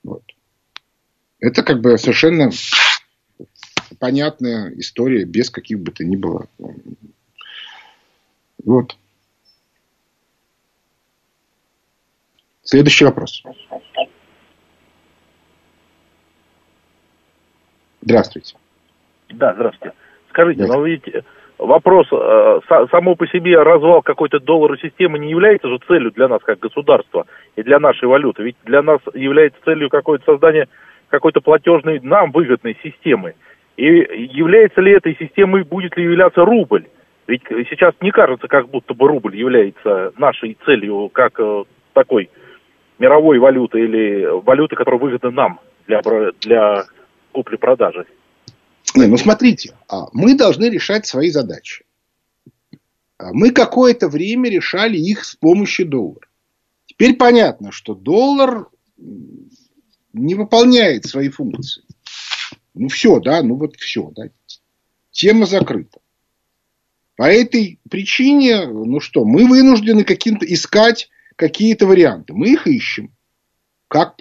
Вот. 0.04 0.24
Это 1.40 1.64
как 1.64 1.82
бы 1.82 1.98
совершенно 1.98 2.50
понятная 4.00 4.72
история, 4.78 5.24
без 5.24 5.50
каких 5.50 5.80
бы 5.80 5.92
то 5.92 6.04
ни 6.04 6.16
было. 6.16 6.48
Вот. 8.64 8.98
Следующий 12.64 13.06
вопрос. 13.06 13.44
Здравствуйте. 18.02 18.56
Да, 19.30 19.54
здравствуйте. 19.54 19.96
Скажите, 20.30 20.66
но 20.66 20.86
ведь 20.86 21.04
вопрос, 21.58 22.08
э, 22.12 22.60
само 22.92 23.16
по 23.16 23.28
себе 23.28 23.62
развал 23.62 24.02
какой-то 24.02 24.40
долларовой 24.40 24.80
системы 24.80 25.20
не 25.20 25.30
является 25.30 25.68
же 25.68 25.80
целью 25.88 26.12
для 26.12 26.28
нас 26.28 26.42
как 26.44 26.60
государства 26.60 27.26
и 27.56 27.64
для 27.64 27.80
нашей 27.80 28.08
валюты. 28.08 28.44
Ведь 28.44 28.58
для 28.66 28.82
нас 28.82 29.00
является 29.14 29.60
целью 29.64 29.90
какое-то 29.90 30.26
создание 30.26 30.68
какой-то 31.10 31.42
платежной 31.42 32.00
нам 32.02 32.32
выгодной 32.32 32.78
системы. 32.84 33.36
И 33.76 33.84
является 33.84 34.82
ли 34.82 34.92
этой 34.92 35.16
системой, 35.18 35.64
будет 35.64 35.96
ли 35.98 36.04
являться 36.04 36.44
рубль? 36.44 36.88
Ведь 37.28 37.44
сейчас 37.70 37.94
не 38.02 38.12
кажется, 38.12 38.48
как 38.48 38.70
будто 38.70 38.94
бы 38.94 39.08
рубль 39.08 39.36
является 39.36 40.14
нашей 40.18 40.58
целью, 40.66 41.10
как 41.10 41.40
э, 41.40 41.64
такой 41.94 42.30
мировой 43.00 43.38
валюты 43.38 43.80
или 43.80 44.26
валюты, 44.44 44.76
которая 44.76 45.00
выгодна 45.00 45.32
нам 45.32 45.60
для, 45.88 46.02
для 46.42 46.86
купли-продажи. 47.32 48.06
Ну, 48.96 49.18
смотрите, 49.18 49.76
а, 49.90 50.08
мы 50.14 50.36
должны 50.36 50.70
решать 50.70 51.06
свои 51.06 51.30
задачи. 51.30 51.86
А, 53.18 53.34
мы 53.34 53.52
какое-то 53.52 54.08
время 54.08 54.50
решали 54.50 54.98
их 54.98 55.26
с 55.26 55.36
помощью 55.36 55.88
доллара. 55.88 56.28
Теперь 56.86 57.16
понятно, 57.16 57.72
что 57.72 57.94
доллар 57.94 58.68
не 60.18 60.36
выполняет 60.36 61.06
свои 61.06 61.30
функции. 61.30 61.84
Ну 62.74 62.90
все, 62.90 63.20
да, 63.20 63.42
ну 63.42 63.56
вот 63.56 63.76
все, 63.78 64.12
да. 64.16 64.30
Тема 65.12 65.46
закрыта. 65.46 66.00
По 67.16 67.24
этой 67.24 67.80
причине, 67.90 68.68
ну 68.68 69.00
что, 69.00 69.26
мы 69.26 69.48
вынуждены 69.48 70.04
каким-то 70.04 70.46
искать 70.46 71.10
какие-то 71.36 71.88
варианты. 71.88 72.34
Мы 72.34 72.54
их 72.54 72.68
ищем. 72.68 73.12
Как, 73.88 74.20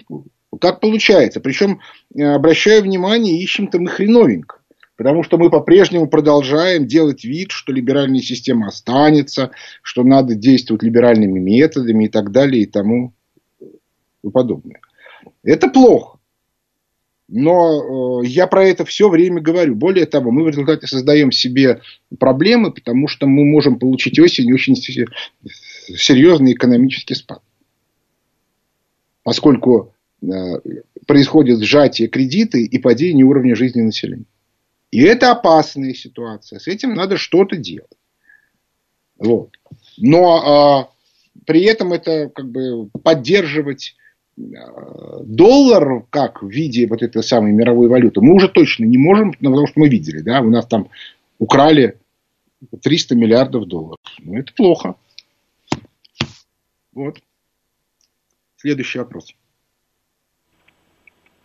как 0.59 0.79
получается. 0.79 1.39
Причем, 1.39 1.81
э, 2.15 2.23
обращаю 2.23 2.81
внимание, 2.81 3.39
ищем-то 3.41 3.79
мы 3.79 3.89
хреновенько. 3.89 4.57
Потому 4.95 5.21
что 5.21 5.37
мы 5.37 5.51
по-прежнему 5.51 6.07
продолжаем 6.07 6.87
делать 6.87 7.23
вид, 7.23 7.51
что 7.51 7.71
либеральная 7.71 8.21
система 8.21 8.67
останется, 8.67 9.51
что 9.83 10.03
надо 10.03 10.33
действовать 10.33 10.81
либеральными 10.81 11.39
методами 11.39 12.05
и 12.05 12.09
так 12.09 12.31
далее 12.31 12.63
и 12.63 12.65
тому 12.65 13.13
подобное. 14.33 14.81
Это 15.43 15.67
плохо. 15.69 16.17
Но 17.27 18.21
э, 18.21 18.27
я 18.27 18.47
про 18.47 18.63
это 18.65 18.85
все 18.85 19.09
время 19.09 19.41
говорю. 19.41 19.75
Более 19.75 20.05
того, 20.05 20.31
мы 20.31 20.43
в 20.43 20.47
результате 20.47 20.87
создаем 20.87 21.31
себе 21.31 21.81
проблемы, 22.19 22.71
потому 22.71 23.07
что 23.07 23.27
мы 23.27 23.43
можем 23.43 23.79
получить 23.79 24.17
осенью 24.17 24.55
очень 24.55 24.75
серьезный 24.75 26.53
экономический 26.53 27.15
спад. 27.15 27.41
Поскольку 29.23 29.93
э, 30.21 30.27
происходит 31.05 31.59
сжатие 31.59 32.07
кредита 32.07 32.57
и 32.57 32.77
падение 32.77 33.25
уровня 33.25 33.55
жизни 33.55 33.81
населения. 33.81 34.25
И 34.91 35.01
это 35.01 35.31
опасная 35.31 35.93
ситуация. 35.93 36.59
С 36.59 36.67
этим 36.67 36.93
надо 36.93 37.17
что-то 37.17 37.57
делать. 37.57 37.91
Вот. 39.17 39.51
Но 39.97 40.87
э, 40.87 41.41
при 41.45 41.63
этом 41.63 41.91
это 41.91 42.29
как 42.29 42.49
бы 42.49 42.89
поддерживать 43.03 43.97
доллар 44.37 46.03
как 46.09 46.43
в 46.43 46.49
виде 46.49 46.87
вот 46.87 47.01
этой 47.01 47.23
самой 47.23 47.51
мировой 47.51 47.87
валюты 47.87 48.21
мы 48.21 48.35
уже 48.35 48.47
точно 48.47 48.85
не 48.85 48.97
можем, 48.97 49.33
ну, 49.39 49.49
потому 49.49 49.67
что 49.67 49.79
мы 49.79 49.89
видели, 49.89 50.21
да, 50.21 50.41
у 50.41 50.49
нас 50.49 50.67
там 50.67 50.89
украли 51.39 51.97
300 52.83 53.15
миллиардов 53.15 53.65
долларов. 53.65 53.97
Ну, 54.19 54.37
это 54.37 54.53
плохо. 54.53 54.95
Вот. 56.93 57.17
Следующий 58.57 58.99
вопрос. 58.99 59.33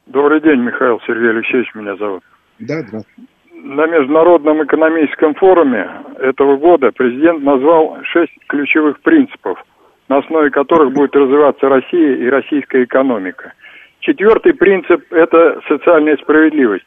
Добрый 0.07 0.41
день, 0.43 0.61
Михаил 0.61 0.99
Сергей 1.07 1.31
Алексеевич 1.31 1.75
меня 1.75 1.97
зовут. 1.97 2.23
Да, 2.59 2.83
здравствуйте. 2.83 3.31
На 3.53 3.87
Международном 3.87 4.65
экономическом 4.65 5.35
форуме 5.35 5.89
этого 6.19 6.57
года 6.57 6.91
президент 6.91 7.43
назвал 7.43 7.99
шесть 8.03 8.33
ключевых 8.49 9.01
принципов– 9.01 9.65
на 10.09 10.19
основе 10.19 10.51
которых 10.51 10.93
будет 10.93 11.15
развиваться 11.15 11.69
Россия 11.69 12.17
и 12.17 12.27
российская 12.29 12.85
экономика. 12.85 13.53
Четвертый 14.01 14.55
принцип– 14.55 15.05
это 15.13 15.61
социальная 15.69 16.17
справедливость. 16.17 16.85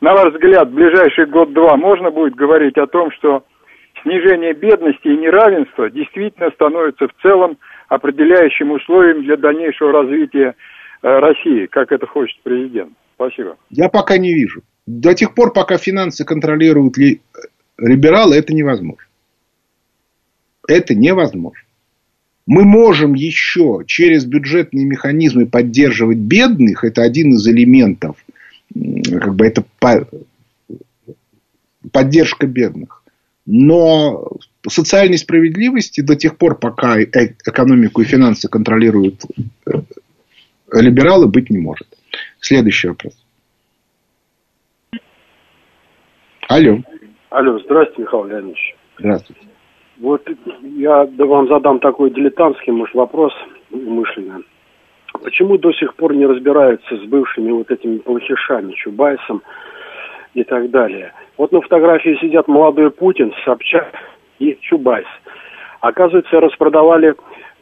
На 0.00 0.14
ваш 0.14 0.32
взгляд, 0.32 0.68
в 0.68 0.74
ближайший 0.74 1.26
год-два 1.26 1.76
можно 1.76 2.10
будет 2.10 2.34
говорить 2.34 2.76
о 2.78 2.86
том, 2.86 3.10
что 3.12 3.44
снижение 4.02 4.54
бедности 4.54 5.08
и 5.08 5.16
неравенства 5.16 5.90
действительно 5.90 6.50
становится 6.50 7.08
в 7.08 7.22
целом 7.22 7.58
определяющим 7.88 8.72
условием 8.72 9.22
для 9.22 9.36
дальнейшего 9.36 9.92
развития 9.92 10.54
э, 11.02 11.18
России, 11.18 11.66
как 11.66 11.92
это 11.92 12.06
хочет 12.06 12.38
президент. 12.42 12.92
Спасибо. 13.14 13.56
Я 13.70 13.88
пока 13.88 14.18
не 14.18 14.34
вижу. 14.34 14.62
До 14.86 15.14
тех 15.14 15.34
пор, 15.34 15.52
пока 15.52 15.78
финансы 15.78 16.24
контролируют 16.24 16.96
ли 16.96 17.20
либералы, 17.78 18.36
это 18.36 18.54
невозможно. 18.54 19.06
Это 20.68 20.94
невозможно 20.94 21.65
мы 22.46 22.64
можем 22.64 23.14
еще 23.14 23.82
через 23.86 24.24
бюджетные 24.24 24.84
механизмы 24.84 25.46
поддерживать 25.46 26.18
бедных, 26.18 26.84
это 26.84 27.02
один 27.02 27.34
из 27.34 27.46
элементов, 27.46 28.16
как 28.72 29.34
бы 29.34 29.46
это 29.46 29.64
поддержка 31.92 32.46
бедных. 32.46 33.02
Но 33.46 34.28
социальной 34.68 35.18
справедливости 35.18 36.00
до 36.00 36.16
тех 36.16 36.36
пор, 36.36 36.58
пока 36.58 36.98
э, 36.98 37.04
экономику 37.04 38.02
и 38.02 38.04
финансы 38.04 38.48
контролируют 38.48 39.22
э, 39.66 39.70
либералы, 40.72 41.28
быть 41.28 41.50
не 41.50 41.58
может. 41.58 41.86
Следующий 42.40 42.88
вопрос. 42.88 43.16
Алло. 46.48 46.82
Алло, 47.30 47.58
здравствуйте, 47.60 48.02
Михаил 48.02 48.24
Леонидович. 48.24 48.76
Здравствуйте. 48.98 49.46
Вот 49.98 50.22
я 50.62 51.08
вам 51.18 51.48
задам 51.48 51.78
такой 51.78 52.10
дилетантский, 52.10 52.72
может, 52.72 52.94
вопрос 52.94 53.32
умышленно. 53.70 54.42
Почему 55.22 55.56
до 55.56 55.72
сих 55.72 55.94
пор 55.94 56.14
не 56.14 56.26
разбираются 56.26 56.96
с 56.96 57.00
бывшими 57.04 57.50
вот 57.50 57.70
этими 57.70 57.98
плохишами, 57.98 58.72
Чубайсом 58.72 59.42
и 60.34 60.44
так 60.44 60.70
далее? 60.70 61.12
Вот 61.38 61.52
на 61.52 61.62
фотографии 61.62 62.18
сидят 62.20 62.46
молодой 62.46 62.90
Путин, 62.90 63.32
Собчак 63.44 63.88
и 64.38 64.58
Чубайс. 64.60 65.06
Оказывается, 65.80 66.40
распродавали 66.40 67.14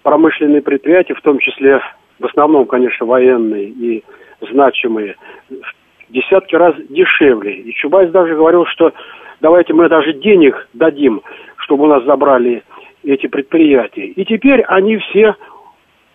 промышленные 0.03 0.63
предприятия, 0.63 1.15
в 1.15 1.23
том 1.23 1.39
числе, 1.39 1.81
в 2.19 2.27
основном, 2.27 2.67
конечно, 2.67 3.07
военные 3.07 3.67
и 3.67 4.05
значимые, 4.41 5.15
в 5.49 6.13
десятки 6.13 6.57
раз 6.57 6.75
дешевле. 6.89 7.55
И 7.55 7.73
Чубайс 7.75 8.11
даже 8.11 8.35
говорил, 8.35 8.67
что 8.67 8.93
давайте 9.41 9.73
мы 9.73 9.89
даже 9.89 10.13
денег 10.13 10.69
дадим, 10.73 11.23
чтобы 11.65 11.85
у 11.85 11.87
нас 11.87 12.05
забрали 12.05 12.63
эти 13.03 13.27
предприятия. 13.27 14.07
И 14.07 14.25
теперь 14.25 14.63
они 14.63 14.99
все 14.99 15.35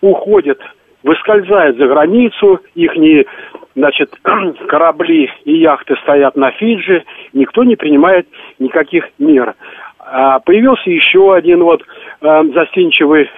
уходят, 0.00 0.58
выскользают 1.02 1.76
за 1.76 1.86
границу, 1.86 2.60
их 2.74 2.96
не, 2.96 3.26
значит, 3.74 4.10
корабли 4.68 5.30
и 5.44 5.58
яхты 5.58 5.96
стоят 6.02 6.36
на 6.36 6.50
Фиджи, 6.52 7.04
никто 7.32 7.64
не 7.64 7.76
принимает 7.76 8.26
никаких 8.58 9.08
мер. 9.18 9.54
А 9.98 10.40
появился 10.40 10.90
еще 10.90 11.34
один 11.34 11.62
вот 11.62 11.82
э, 12.20 12.44
застенчивый 12.54 13.28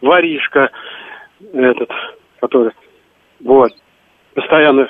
воришка, 0.00 0.70
этот, 1.52 1.90
который, 2.40 2.72
вот, 3.40 3.72
постоянно 4.34 4.88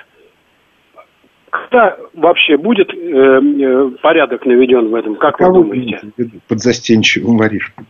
когда 1.50 1.96
вообще 2.14 2.56
будет 2.56 2.92
э, 2.92 2.96
э, 2.96 3.90
порядок 4.02 4.46
наведен 4.46 4.88
в 4.88 4.94
этом? 4.94 5.16
Как 5.16 5.36
Кого 5.36 5.62
вы 5.62 5.64
думаете? 5.64 6.00
Под 6.48 6.60
застенчивым 6.60 7.36
воришком. 7.36 7.86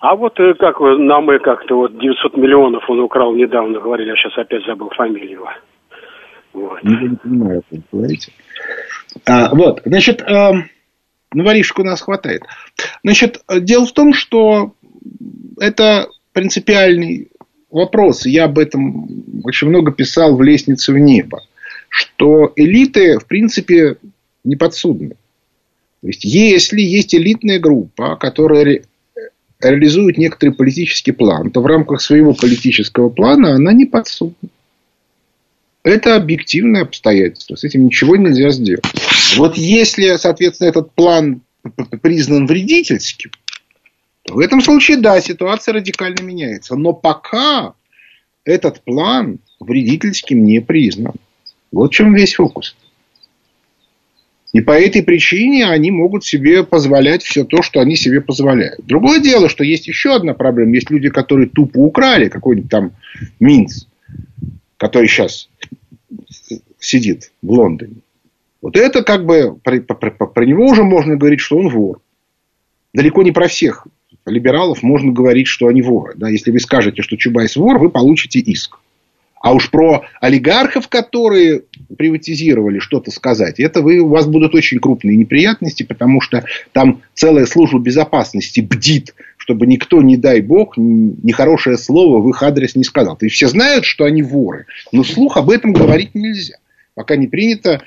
А 0.00 0.16
вот 0.16 0.38
э, 0.38 0.54
как 0.58 0.80
вы, 0.80 0.98
на 0.98 1.20
мы 1.20 1.38
как-то 1.38 1.76
вот 1.76 1.98
900 1.98 2.36
миллионов 2.36 2.84
он 2.88 3.00
украл 3.00 3.34
недавно, 3.34 3.80
говорили, 3.80 4.10
я 4.10 4.16
сейчас 4.16 4.36
опять 4.36 4.64
забыл 4.66 4.90
фамилию 4.90 5.30
его. 5.30 5.48
Вот. 6.52 6.78
Ну, 6.82 6.92
я 6.92 7.08
не 7.08 7.16
понимаю, 7.16 7.60
о 7.60 7.74
чем 7.74 7.82
говорите. 7.90 8.32
А, 9.26 9.54
вот, 9.54 9.80
значит, 9.84 10.22
э, 10.22 10.52
ну, 11.32 11.44
воришек 11.44 11.78
у 11.78 11.84
нас 11.84 12.02
хватает. 12.02 12.42
Значит, 13.02 13.40
дело 13.60 13.86
в 13.86 13.92
том, 13.92 14.12
что 14.12 14.72
это 15.58 16.08
принципиальный 16.32 17.30
вопрос. 17.70 18.26
Я 18.26 18.44
об 18.44 18.58
этом 18.58 19.06
очень 19.44 19.68
много 19.68 19.92
писал 19.92 20.36
в 20.36 20.42
«Лестнице 20.42 20.92
в 20.92 20.98
небо». 20.98 21.40
Что 21.94 22.52
элиты, 22.56 23.20
в 23.20 23.26
принципе, 23.26 23.98
не 24.42 24.56
подсудны. 24.56 25.10
То 26.00 26.08
есть, 26.08 26.24
если 26.24 26.80
есть 26.80 27.14
элитная 27.14 27.60
группа, 27.60 28.16
которая 28.16 28.82
реализует 29.60 30.18
некоторый 30.18 30.50
политический 30.50 31.12
план, 31.12 31.52
то 31.52 31.62
в 31.62 31.66
рамках 31.66 32.00
своего 32.00 32.34
политического 32.34 33.10
плана 33.10 33.54
она 33.54 33.72
не 33.72 33.84
подсудна. 33.84 34.48
Это 35.84 36.16
объективное 36.16 36.82
обстоятельство. 36.82 37.54
С 37.54 37.62
этим 37.62 37.86
ничего 37.86 38.16
нельзя 38.16 38.50
сделать. 38.50 38.84
Вот 39.36 39.56
если, 39.56 40.16
соответственно, 40.16 40.70
этот 40.70 40.90
план 40.94 41.42
признан 42.02 42.48
вредительским, 42.48 43.30
то 44.24 44.34
в 44.34 44.40
этом 44.40 44.60
случае, 44.62 44.96
да, 44.96 45.20
ситуация 45.20 45.74
радикально 45.74 46.22
меняется. 46.22 46.74
Но 46.74 46.92
пока 46.92 47.74
этот 48.44 48.82
план 48.82 49.38
вредительским 49.60 50.44
не 50.44 50.60
признан. 50.60 51.14
Вот 51.74 51.92
в 51.92 51.94
чем 51.94 52.14
весь 52.14 52.34
фокус. 52.34 52.76
И 54.52 54.60
по 54.60 54.70
этой 54.70 55.02
причине 55.02 55.66
они 55.66 55.90
могут 55.90 56.24
себе 56.24 56.62
позволять 56.62 57.24
все 57.24 57.44
то, 57.44 57.60
что 57.60 57.80
они 57.80 57.96
себе 57.96 58.20
позволяют. 58.20 58.86
Другое 58.86 59.18
дело, 59.18 59.48
что 59.48 59.64
есть 59.64 59.88
еще 59.88 60.14
одна 60.14 60.32
проблема. 60.32 60.74
Есть 60.74 60.90
люди, 60.90 61.08
которые 61.10 61.48
тупо 61.48 61.78
украли 61.78 62.28
какой-нибудь 62.28 62.70
там 62.70 62.92
Минц, 63.40 63.86
который 64.76 65.08
сейчас 65.08 65.48
сидит 66.78 67.32
в 67.42 67.50
Лондоне. 67.50 67.96
Вот 68.62 68.76
это 68.76 69.02
как 69.02 69.26
бы 69.26 69.56
про, 69.56 69.80
про, 69.80 70.10
про, 70.26 70.44
него 70.46 70.66
уже 70.66 70.84
можно 70.84 71.16
говорить, 71.16 71.40
что 71.40 71.58
он 71.58 71.68
вор. 71.68 72.00
Далеко 72.92 73.24
не 73.24 73.32
про 73.32 73.48
всех 73.48 73.88
либералов 74.24 74.84
можно 74.84 75.10
говорить, 75.10 75.48
что 75.48 75.66
они 75.66 75.82
воры. 75.82 76.14
Да? 76.16 76.28
Если 76.28 76.52
вы 76.52 76.60
скажете, 76.60 77.02
что 77.02 77.16
Чубайс 77.16 77.56
вор, 77.56 77.78
вы 77.78 77.90
получите 77.90 78.38
иск. 78.38 78.78
А 79.44 79.52
уж 79.52 79.70
про 79.70 80.06
олигархов, 80.22 80.88
которые 80.88 81.64
приватизировали, 81.98 82.78
что-то 82.78 83.10
сказать, 83.10 83.60
это 83.60 83.82
вы, 83.82 83.98
у 83.98 84.08
вас 84.08 84.26
будут 84.26 84.54
очень 84.54 84.78
крупные 84.78 85.18
неприятности, 85.18 85.82
потому 85.82 86.22
что 86.22 86.46
там 86.72 87.02
целая 87.12 87.44
служба 87.44 87.78
безопасности 87.78 88.60
бдит, 88.60 89.14
чтобы 89.36 89.66
никто, 89.66 90.00
не 90.00 90.16
дай 90.16 90.40
бог, 90.40 90.78
нехорошее 90.78 91.76
слово 91.76 92.22
в 92.22 92.30
их 92.30 92.42
адрес 92.42 92.74
не 92.74 92.84
сказал. 92.84 93.18
Есть 93.20 93.34
все 93.34 93.48
знают, 93.48 93.84
что 93.84 94.06
они 94.06 94.22
воры, 94.22 94.64
но 94.92 95.04
слух 95.04 95.36
об 95.36 95.50
этом 95.50 95.74
говорить 95.74 96.14
нельзя, 96.14 96.56
пока 96.94 97.16
не 97.16 97.26
принято 97.26 97.82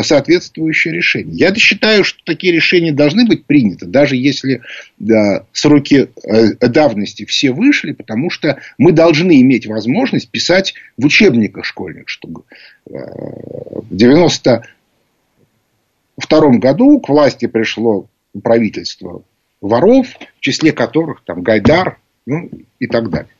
соответствующее 0.00 0.94
решение. 0.94 1.36
Я 1.36 1.54
считаю, 1.54 2.04
что 2.04 2.20
такие 2.24 2.52
решения 2.52 2.92
должны 2.92 3.26
быть 3.26 3.44
приняты, 3.44 3.86
даже 3.86 4.16
если 4.16 4.62
да, 4.98 5.44
сроки 5.52 6.08
э, 6.22 6.54
давности 6.68 7.24
все 7.24 7.52
вышли, 7.52 7.92
потому 7.92 8.30
что 8.30 8.58
мы 8.78 8.92
должны 8.92 9.40
иметь 9.40 9.66
возможность 9.66 10.30
писать 10.30 10.74
в 10.96 11.06
учебниках 11.06 11.64
школьных, 11.64 12.08
чтобы 12.08 12.42
э, 12.86 12.90
в 12.90 13.86
92 13.90 16.50
году 16.58 17.00
к 17.00 17.08
власти 17.08 17.46
пришло 17.46 18.06
правительство 18.42 19.22
воров, 19.60 20.08
в 20.36 20.40
числе 20.40 20.72
которых 20.72 21.22
там 21.24 21.42
Гайдар 21.42 21.98
ну, 22.26 22.50
и 22.78 22.86
так 22.86 23.10
далее. 23.10 23.30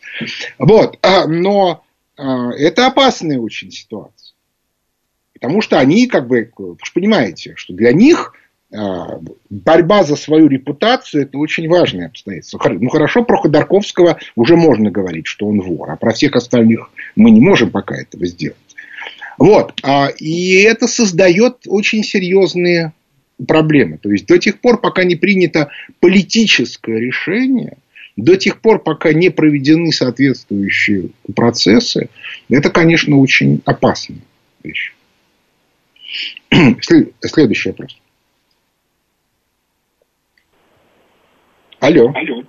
Вот. 0.59 0.98
Но 1.26 1.85
э, 2.16 2.22
это 2.59 2.87
опасная 2.87 3.38
очень 3.38 3.70
ситуация. 3.70 4.13
Потому 5.44 5.61
что 5.61 5.78
они, 5.78 6.07
как 6.07 6.26
бы, 6.26 6.50
вы 6.57 6.76
же 6.83 6.92
понимаете, 6.94 7.52
что 7.57 7.74
для 7.74 7.92
них 7.92 8.33
а, 8.72 9.20
борьба 9.50 10.02
за 10.02 10.16
свою 10.16 10.48
репутацию– 10.48 11.22
это 11.24 11.37
очень 11.37 11.68
важное 11.68 12.07
обстоятельство. 12.07 12.59
Ну, 12.66 12.88
хорошо, 12.88 13.24
про 13.24 13.37
Ходорковского 13.37 14.18
уже 14.37 14.57
можно 14.57 14.90
говорить, 14.90 15.26
что 15.26 15.46
он 15.46 15.61
вор, 15.61 15.90
а 15.90 15.96
про 15.96 16.14
всех 16.14 16.35
остальных 16.35 16.90
мы 17.14 17.30
не 17.30 17.42
можем 17.42 17.70
пока 17.70 17.94
этого 17.94 18.24
сделать. 18.24 18.57
Вот. 19.37 19.74
А, 19.83 20.09
и 20.18 20.62
это 20.62 20.87
создает 20.87 21.59
очень 21.66 22.02
серьезные 22.02 22.94
проблемы. 23.46 23.98
То 23.98 24.11
есть, 24.11 24.26
до 24.26 24.38
тех 24.38 24.61
пор, 24.61 24.80
пока 24.80 25.04
не 25.04 25.14
принято 25.14 25.68
политическое 26.00 26.98
решение, 26.98 27.76
до 28.16 28.37
тех 28.37 28.62
пор, 28.62 28.78
пока 28.78 29.12
не 29.12 29.28
проведены 29.28 29.92
соответствующие 29.92 31.11
процессы, 31.37 32.09
это, 32.48 32.70
конечно, 32.70 33.18
очень 33.18 33.61
опасная 33.66 34.20
вещь. 34.62 34.94
Следующий 36.81 37.70
вопрос. 37.70 38.00
Алло. 41.81 42.12
Алло. 42.14 42.42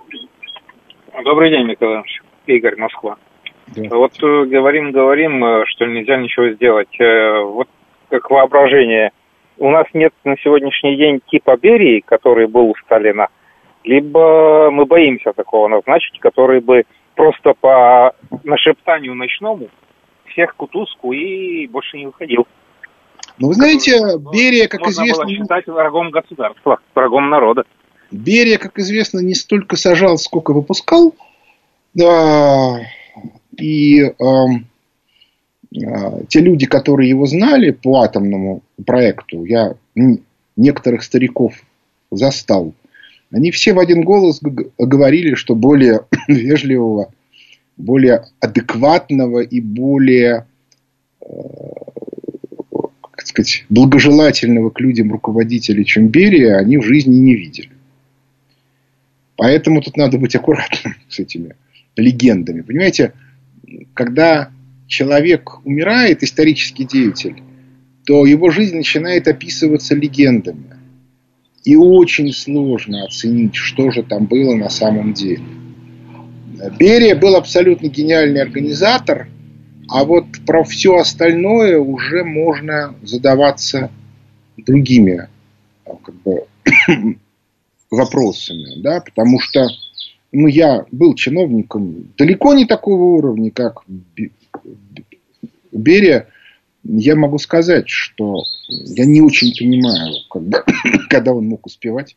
Добрый 1.24 1.50
день, 1.50 1.66
Михаил 1.66 2.02
Игорь, 2.46 2.76
Москва. 2.76 3.16
Да. 3.74 3.96
Вот 3.96 4.12
э, 4.22 4.44
говорим, 4.44 4.92
говорим, 4.92 5.44
э, 5.44 5.64
что 5.66 5.86
нельзя 5.86 6.16
ничего 6.16 6.50
сделать. 6.50 7.00
Э, 7.00 7.42
вот 7.42 7.68
как 8.08 8.30
воображение. 8.30 9.10
У 9.58 9.70
нас 9.70 9.86
нет 9.92 10.12
на 10.24 10.36
сегодняшний 10.38 10.96
день 10.96 11.20
типа 11.28 11.56
Берии, 11.56 12.00
который 12.00 12.46
был 12.46 12.70
у 12.70 12.74
Сталина, 12.84 13.28
либо 13.84 14.70
мы 14.70 14.84
боимся 14.84 15.32
такого 15.32 15.68
назначить, 15.68 16.18
который 16.20 16.60
бы 16.60 16.84
просто 17.14 17.54
по 17.54 18.14
нашептанию 18.44 19.14
ночному 19.14 19.68
всех 20.26 20.54
кутузку 20.54 21.12
и 21.12 21.66
больше 21.66 21.96
не 21.96 22.06
выходил. 22.06 22.46
Ну, 23.38 23.48
вы 23.48 23.54
знаете, 23.54 24.00
Берия, 24.32 24.68
как 24.68 24.80
можно 24.80 24.92
известно... 24.92 25.24
Можно 25.24 25.38
было 25.38 25.44
считать 25.44 25.66
врагом 25.66 26.10
государства, 26.10 26.78
врагом 26.94 27.28
народа. 27.28 27.64
Берия, 28.10 28.58
как 28.58 28.78
известно, 28.78 29.20
не 29.20 29.34
столько 29.34 29.76
сажал, 29.76 30.16
сколько 30.18 30.52
выпускал. 30.52 31.14
Да, 31.94 32.80
и 33.58 34.00
э, 34.00 34.12
э, 35.74 36.24
те 36.28 36.40
люди, 36.40 36.66
которые 36.66 37.08
его 37.08 37.26
знали 37.26 37.70
по 37.70 38.02
атомному 38.02 38.62
проекту, 38.84 39.44
я 39.44 39.74
некоторых 40.56 41.02
стариков 41.02 41.54
застал, 42.10 42.74
они 43.32 43.50
все 43.50 43.72
в 43.72 43.78
один 43.78 44.02
голос 44.02 44.40
говорили, 44.78 45.34
что 45.34 45.54
более 45.54 46.06
вежливого, 46.28 47.12
более 47.76 48.26
адекватного 48.40 49.40
и 49.40 49.60
более 49.60 50.46
э, 51.20 51.26
сказать, 53.36 53.64
благожелательного 53.68 54.70
к 54.70 54.80
людям 54.80 55.12
руководителя, 55.12 55.84
чем 55.84 56.08
Берия, 56.08 56.56
они 56.56 56.78
в 56.78 56.82
жизни 56.82 57.16
не 57.16 57.34
видели. 57.34 57.70
Поэтому 59.36 59.82
тут 59.82 59.96
надо 59.96 60.18
быть 60.18 60.34
аккуратным 60.34 60.94
с 61.08 61.18
этими 61.18 61.54
легендами. 61.96 62.62
Понимаете, 62.62 63.12
когда 63.94 64.50
человек 64.86 65.64
умирает, 65.64 66.22
исторический 66.22 66.84
деятель, 66.84 67.42
то 68.06 68.24
его 68.24 68.50
жизнь 68.50 68.76
начинает 68.76 69.28
описываться 69.28 69.94
легендами. 69.94 70.76
И 71.64 71.74
очень 71.76 72.32
сложно 72.32 73.04
оценить, 73.04 73.56
что 73.56 73.90
же 73.90 74.04
там 74.04 74.26
было 74.26 74.54
на 74.54 74.70
самом 74.70 75.12
деле. 75.12 75.42
Берия 76.78 77.16
был 77.16 77.34
абсолютно 77.34 77.88
гениальный 77.88 78.40
организатор– 78.40 79.28
а 79.88 80.04
вот 80.04 80.25
про 80.46 80.64
все 80.64 80.96
остальное 80.96 81.78
уже 81.78 82.24
можно 82.24 82.94
задаваться 83.02 83.90
другими 84.56 85.28
как 85.84 86.14
бы, 86.22 86.46
вопросами. 87.90 88.80
Да? 88.80 89.00
Потому 89.00 89.40
что 89.40 89.68
ну, 90.32 90.46
я 90.46 90.86
был 90.90 91.14
чиновником 91.14 92.12
далеко 92.16 92.54
не 92.54 92.66
такого 92.66 93.16
уровня, 93.16 93.50
как 93.50 93.84
Берия. 95.72 96.28
я 96.84 97.16
могу 97.16 97.38
сказать, 97.38 97.88
что 97.88 98.44
я 98.68 99.04
не 99.04 99.20
очень 99.20 99.52
понимаю, 99.56 100.14
когда, 100.30 100.64
когда 101.08 101.32
он 101.32 101.48
мог 101.48 101.66
успевать 101.66 102.16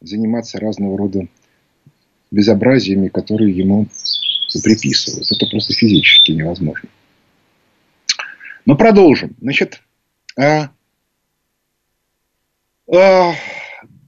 заниматься 0.00 0.58
разного 0.60 0.96
рода 0.96 1.26
безобразиями, 2.30 3.08
которые 3.08 3.56
ему 3.56 3.86
приписывают. 4.62 5.30
Это 5.32 5.46
просто 5.46 5.72
физически 5.72 6.32
невозможно. 6.32 6.88
Но 8.68 8.76
продолжим. 8.76 9.34
Значит, 9.40 9.80
а, 10.36 10.68
а, 12.86 13.32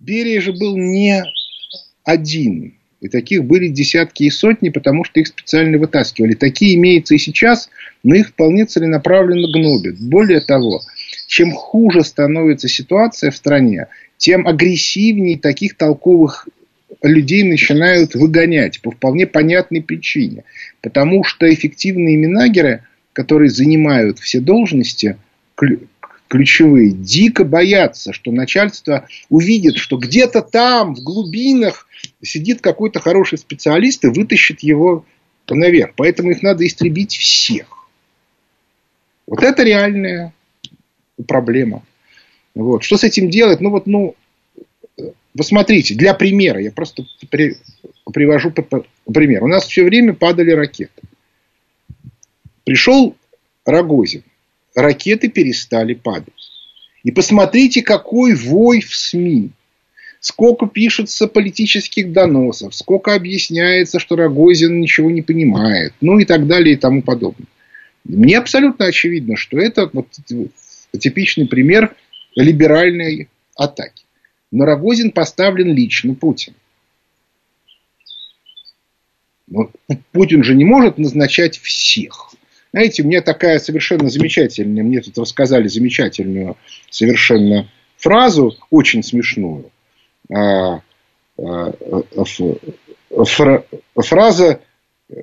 Берия 0.01 0.39
же 0.43 0.53
был 0.53 0.77
не 0.77 1.25
один. 2.05 2.75
И 3.01 3.09
таких 3.09 3.45
были 3.45 3.69
десятки 3.69 4.25
и 4.25 4.31
сотни, 4.31 4.69
потому 4.69 5.05
что 5.05 5.19
их 5.19 5.29
специально 5.29 5.79
вытаскивали. 5.79 6.35
Такие 6.35 6.75
имеются 6.75 7.15
и 7.15 7.19
сейчас, 7.19 7.71
но 8.03 8.15
их 8.15 8.29
вполне 8.29 8.67
целенаправленно 8.67 9.51
гнобят. 9.51 9.99
Более 9.99 10.43
того, 10.43 10.83
чем 11.27 11.53
хуже 11.53 12.05
становится 12.05 12.69
ситуация 12.69 13.31
в 13.31 13.37
стране, 13.37 13.87
тем 14.19 14.47
агрессивнее 14.47 15.39
таких 15.39 15.75
толковых 15.79 16.47
людей 17.01 17.45
начинают 17.45 18.15
выгонять 18.15 18.83
по 18.83 18.91
вполне 18.91 19.27
понятной 19.27 19.81
причине. 19.81 20.45
Потому 20.83 21.25
что 21.25 21.51
эффективные 21.51 22.19
менагеры, 22.19 22.85
которые 23.13 23.51
занимают 23.51 24.19
все 24.19 24.41
должности, 24.41 25.19
ключевые, 26.29 26.93
дико 26.93 27.45
боятся, 27.45 28.13
что 28.13 28.31
начальство 28.31 29.07
увидит, 29.29 29.77
что 29.77 29.97
где-то 29.99 30.43
там, 30.43 30.95
в 30.95 31.03
глубинах, 31.03 31.87
сидит 32.23 32.61
какой-то 32.61 33.01
хороший 33.01 33.39
специалист 33.39 34.05
и 34.05 34.09
вытащит 34.09 34.61
его 34.61 35.05
наверх. 35.49 35.95
Поэтому 35.97 36.31
их 36.31 36.43
надо 36.43 36.65
истребить 36.65 37.17
всех. 37.17 37.67
Вот 39.27 39.43
это 39.43 39.65
реальная 39.65 40.33
проблема. 41.27 41.83
Вот. 42.55 42.85
Что 42.85 42.97
с 42.97 43.05
этим 43.05 43.31
делать? 43.31 43.61
Ну 43.61 43.71
вот, 43.71 43.87
ну, 43.87 44.15
посмотрите, 45.37 45.95
для 45.95 46.15
примера, 46.15 46.61
я 46.61 46.71
просто 46.73 47.05
при, 47.31 47.57
привожу 48.13 48.53
пример. 49.13 49.45
У 49.45 49.49
нас 49.49 49.67
все 49.67 49.85
время 49.85 50.15
падали 50.15 50.53
ракеты. 50.53 51.03
Пришел 52.65 53.17
Рогозин 53.65 54.23
ракеты 54.75 55.29
перестали 55.29 55.95
падать. 55.95 56.35
И 57.03 57.11
посмотрите, 57.11 57.83
какой 57.83 58.35
вой 58.35 58.81
в 58.81 58.95
СМИ. 58.95 59.51
Сколько 60.21 60.67
пишется 60.67 61.27
политических 61.27 62.13
доносов, 62.13 62.75
сколько 62.75 63.15
объясняется, 63.15 63.99
что 63.99 64.17
Рогозин 64.17 64.79
ничего 64.79 65.11
не 65.11 65.23
понимает, 65.23 65.95
ну 66.03 66.19
и 66.19 66.27
так 66.27 66.47
далее 66.47 66.75
и 66.75 66.79
тому 66.79 67.01
подобное. 67.01 67.47
Мне 68.05 68.37
абсолютно 68.37 68.85
очевидно, 68.85 69.37
что 69.37 69.59
это 69.59 69.89
вот 69.91 70.09
типичный 70.99 71.47
пример 71.47 71.97
либеральной 72.35 73.31
атаки. 73.57 74.05
Но 74.51 74.67
Рогозин 74.67 75.11
поставлен 75.11 75.73
лично 75.73 76.15
Путин. 76.15 76.55
Но 79.47 79.71
Путин 80.13 80.45
же 80.45 80.55
не 80.55 80.67
может 80.67 80.99
назначать 80.99 81.59
всех. 81.59 82.30
Знаете, 82.73 83.03
мне 83.03 83.21
такая 83.21 83.59
совершенно 83.59 84.09
замечательная, 84.09 84.85
мне 84.85 85.01
тут 85.01 85.19
рассказали 85.19 85.67
замечательную 85.67 86.57
совершенно 86.89 87.69
фразу, 87.97 88.57
очень 88.71 89.03
смешную. 89.03 89.71
А, 90.33 90.81
а, 91.39 91.73
фраза 93.97 94.61
э, 95.09 95.15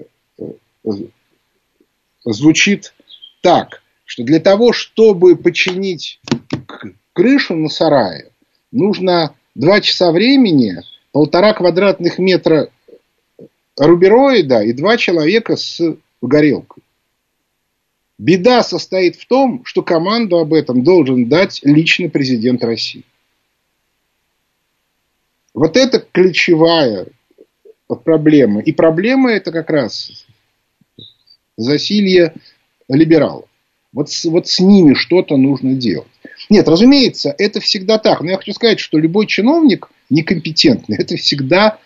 звучит 2.26 2.94
так, 3.42 3.82
что 4.04 4.24
для 4.24 4.40
того, 4.40 4.74
чтобы 4.74 5.38
починить 5.38 6.20
крышу 7.14 7.56
на 7.56 7.70
сарае, 7.70 8.32
нужно 8.72 9.36
два 9.56 9.80
часа 9.80 10.12
времени, 10.12 10.76
полтора 11.14 11.54
квадратных 11.54 12.20
метра 12.20 12.70
рубероида 13.78 14.64
и 14.64 14.74
два 14.74 14.98
человека 14.98 15.56
с 15.56 15.82
горелкой. 16.22 16.84
Беда 18.18 18.64
состоит 18.64 19.16
в 19.16 19.28
том, 19.28 19.64
что 19.64 19.84
команду 19.84 20.38
об 20.38 20.54
этом 20.54 20.84
должен 20.84 21.30
дать 21.30 21.60
лично 21.64 22.10
президент 22.10 22.64
России. 22.64 23.04
Вот 25.54 25.78
это 25.78 26.00
ключевая 26.00 27.08
проблема. 28.04 28.62
И 28.62 28.72
проблема 28.72 29.32
это 29.32 29.52
как 29.52 29.70
раз 29.70 30.26
засилье 31.58 32.34
либералов. 32.88 33.46
Вот, 33.94 34.10
вот 34.26 34.48
с 34.48 34.60
ними 34.60 34.94
что-то 34.94 35.38
нужно 35.38 35.74
делать. 35.74 36.08
Нет, 36.50 36.68
разумеется, 36.68 37.34
это 37.38 37.60
всегда 37.60 37.98
так. 37.98 38.22
Но 38.22 38.32
я 38.32 38.38
хочу 38.38 38.54
сказать, 38.54 38.80
что 38.80 38.98
любой 38.98 39.28
чиновник 39.28 39.90
некомпетентный, 40.10 40.98
это 40.98 41.16
всегда 41.18 41.80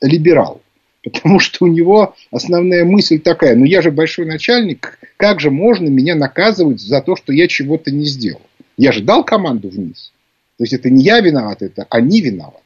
либерал. 0.00 0.60
Потому 1.02 1.38
что 1.38 1.64
у 1.64 1.68
него 1.68 2.14
основная 2.30 2.84
мысль 2.84 3.20
такая, 3.20 3.54
ну 3.54 3.64
я 3.64 3.82
же 3.82 3.90
большой 3.90 4.26
начальник, 4.26 4.98
как 5.16 5.40
же 5.40 5.50
можно 5.50 5.88
меня 5.88 6.14
наказывать 6.14 6.80
за 6.80 7.00
то, 7.00 7.16
что 7.16 7.32
я 7.32 7.46
чего-то 7.46 7.90
не 7.90 8.04
сделал? 8.04 8.42
Я 8.76 8.92
же 8.92 9.02
дал 9.02 9.24
команду 9.24 9.68
вниз. 9.68 10.12
То 10.56 10.64
есть 10.64 10.72
это 10.72 10.90
не 10.90 11.04
я 11.04 11.20
виноват, 11.20 11.62
это 11.62 11.86
они 11.88 12.20
виноваты. 12.20 12.62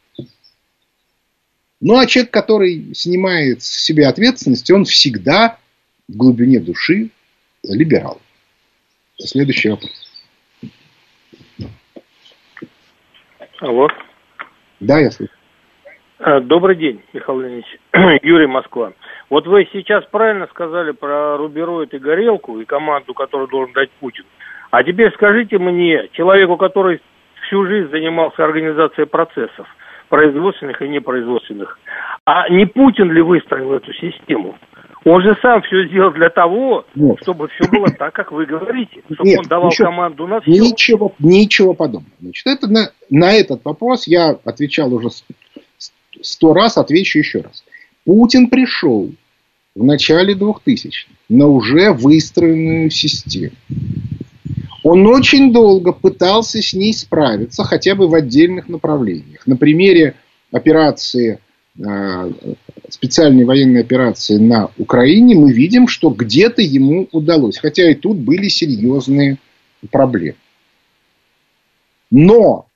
Ну 1.81 1.99
а 1.99 2.07
человек, 2.07 2.33
который 2.33 2.95
снимает 2.95 3.63
с 3.63 3.69
себя 3.69 4.09
ответственность, 4.09 4.71
он 4.71 4.85
всегда 4.85 5.59
в 6.09 6.17
глубине 6.17 6.61
души 6.61 7.11
либерал. 7.63 8.21
Следующий 9.19 9.71
вопрос. 9.71 9.91
Алло. 13.61 13.89
Да, 14.81 14.99
я 14.99 15.11
слышу. 15.11 15.33
Э, 16.25 16.41
добрый 16.41 16.77
день, 16.77 17.01
Михаил 17.13 17.41
Леонидович. 17.41 17.81
Юрий 18.23 18.47
Москва. 18.47 18.93
Вот 19.29 19.47
вы 19.49 19.69
сейчас 19.73 20.05
правильно 20.05 20.47
сказали 20.51 20.93
про 20.93 21.37
рубероид 21.37 21.93
и 21.95 21.99
горелку 21.99 22.61
и 22.61 22.65
команду, 22.65 23.13
которую 23.13 23.49
должен 23.49 23.73
дать 23.73 23.91
Путин. 23.99 24.25
А 24.71 24.85
теперь 24.85 25.13
скажите 25.15 25.59
мне, 25.59 26.09
человеку, 26.13 26.57
который 26.57 27.01
всю 27.47 27.67
жизнь 27.67 27.91
занимался 27.91 28.45
организацией 28.45 29.07
процессов, 29.07 29.67
производственных 30.09 30.81
и 30.81 30.89
непроизводственных, 30.89 31.77
а 32.25 32.49
не 32.49 32.67
Путин 32.67 33.11
ли 33.11 33.21
выстроил 33.21 33.73
эту 33.73 33.93
систему? 33.95 34.57
Он 35.05 35.21
же 35.23 35.37
сам 35.43 35.63
все 35.63 35.89
сделал 35.89 36.13
для 36.13 36.31
того, 36.31 36.85
Нет. 36.95 37.19
чтобы 37.23 37.49
все 37.49 37.69
было 37.69 37.89
так, 37.89 38.15
как 38.15 38.31
вы 38.31 38.47
говорите. 38.47 39.03
Чтобы 39.13 39.29
Нет, 39.29 39.41
он 39.41 39.45
давал 39.49 39.71
ничего, 39.71 39.89
команду 39.89 40.29
на 40.29 40.41
все. 40.41 40.53
Ничего, 40.53 41.13
ничего 41.19 41.75
подобного. 41.75 42.13
Значит, 42.21 42.47
это 42.47 42.69
на, 42.69 42.81
на 43.11 43.33
этот 43.33 43.65
вопрос 43.65 44.07
я 44.07 44.37
отвечал 44.45 44.95
уже 44.95 45.09
сто 46.21 46.53
раз, 46.53 46.77
отвечу 46.77 47.19
еще 47.19 47.41
раз. 47.41 47.65
Путин 48.05 48.49
пришел 48.49 49.13
в 49.75 49.85
начале 49.85 50.35
2000-х 50.35 51.11
на 51.29 51.47
уже 51.47 51.93
выстроенную 51.93 52.91
систему. 52.91 53.55
Он 54.85 55.07
очень 55.07 55.53
долго 55.53 55.93
пытался 55.93 56.61
с 56.61 56.75
ней 56.75 56.93
справиться, 56.93 57.63
хотя 57.65 57.95
бы 57.95 58.09
в 58.09 58.15
отдельных 58.15 58.69
направлениях. 58.69 59.47
На 59.47 59.57
примере 59.57 60.17
операции, 60.51 61.39
э, 61.79 62.33
специальной 62.89 63.45
военной 63.45 63.81
операции 63.81 64.39
на 64.39 64.71
Украине, 64.79 65.37
мы 65.37 65.53
видим, 65.53 65.87
что 65.87 66.11
где-то 66.11 66.63
ему 66.63 67.09
удалось. 67.13 67.59
Хотя 67.59 67.91
и 67.91 67.95
тут 67.95 68.19
были 68.19 68.49
серьезные 68.49 69.39
проблемы. 69.91 70.37
Но 72.11 72.67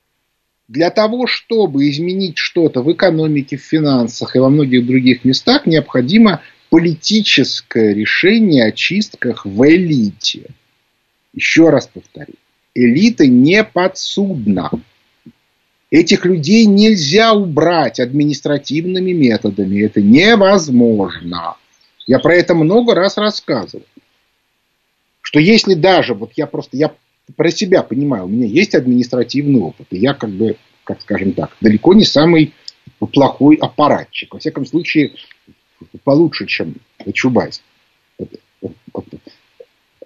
для 0.69 0.91
того, 0.91 1.27
чтобы 1.27 1.89
изменить 1.91 2.39
что-то 2.39 2.83
в 2.83 2.93
экономике, 2.93 3.57
в 3.57 3.62
финансах 3.62 4.35
и 4.35 4.39
во 4.39 4.49
многих 4.49 4.87
других 4.87 5.25
местах, 5.25 5.67
необходимо 5.67 6.43
политическое 6.71 7.95
решение 7.95 8.64
о 8.64 8.73
чистках 8.73 9.47
в 9.47 9.69
элите. 9.69 10.51
Еще 11.33 11.69
раз 11.71 11.87
повторю. 11.87 12.35
Элита 12.75 13.27
не 13.27 13.62
подсудна. 13.62 14.71
Этих 15.91 16.25
людей 16.25 16.64
нельзя 16.64 17.33
убрать 17.33 18.01
административными 18.01 19.12
методами. 19.12 19.83
Это 19.83 20.03
невозможно. 20.03 21.57
Я 22.07 22.19
про 22.19 22.35
это 22.35 22.55
много 22.55 22.95
раз 22.95 23.17
рассказывал. 23.17 23.87
Что 25.23 25.39
если 25.39 25.75
даже, 25.75 26.14
вот 26.14 26.33
я 26.37 26.47
просто, 26.47 26.77
я 26.77 26.93
про 27.35 27.51
себя 27.51 27.83
понимаю, 27.83 28.24
у 28.24 28.29
меня 28.29 28.47
есть 28.47 28.74
административный 28.74 29.61
опыт, 29.61 29.87
и 29.91 29.99
я 29.99 30.14
как 30.14 30.31
бы, 30.31 30.57
как 30.85 31.01
скажем 31.01 31.33
так, 31.33 31.57
далеко 31.61 31.95
не 31.95 32.05
самый 32.05 32.55
плохой 33.12 33.57
аппаратчик. 33.57 34.35
Во 34.35 34.41
всяком 34.41 34.64
случае, 34.64 35.12
получше, 36.05 36.47
чем 36.47 36.77
Чубайс. 37.12 37.62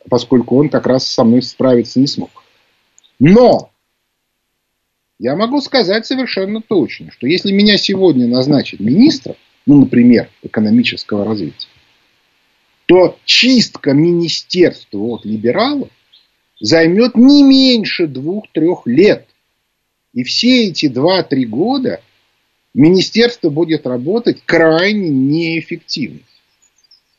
Поскольку 0.08 0.58
он 0.58 0.70
как 0.70 0.86
раз 0.86 1.06
со 1.06 1.24
мной 1.24 1.42
справиться 1.42 2.00
не 2.00 2.06
смог. 2.06 2.30
Но 3.18 3.70
я 5.18 5.36
могу 5.36 5.60
сказать 5.60 6.06
совершенно 6.06 6.62
точно, 6.62 7.12
что 7.12 7.26
если 7.26 7.52
меня 7.52 7.76
сегодня 7.76 8.26
назначат 8.26 8.80
министром, 8.80 9.36
ну, 9.66 9.80
например, 9.80 10.30
экономического 10.42 11.26
развития, 11.26 11.68
то 12.86 13.18
чистка 13.24 13.92
министерства 13.92 14.98
от 14.98 15.24
либералов 15.24 15.90
займет 16.60 17.16
не 17.16 17.42
меньше 17.42 18.06
двух-трех 18.06 18.86
лет. 18.86 19.26
И 20.12 20.22
все 20.22 20.66
эти 20.66 20.88
два-три 20.88 21.46
года 21.46 22.00
министерство 22.74 23.50
будет 23.50 23.86
работать 23.86 24.42
крайне 24.44 25.08
неэффективно. 25.08 26.20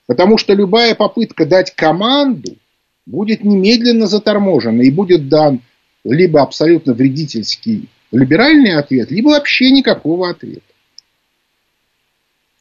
Потому 0.08 0.38
что 0.38 0.54
любая 0.54 0.96
попытка 0.96 1.46
дать 1.46 1.74
команду 1.76 2.58
будет 3.06 3.44
немедленно 3.44 4.08
заторможена 4.08 4.82
и 4.82 4.92
будет 4.92 5.28
дан 5.30 5.62
либо 6.04 6.42
абсолютно 6.42 6.94
вредительский 6.94 7.90
либеральный 8.12 8.76
ответ, 8.76 9.12
либо 9.12 9.30
вообще 9.30 9.72
никакого 9.72 10.30
ответа. 10.30 10.62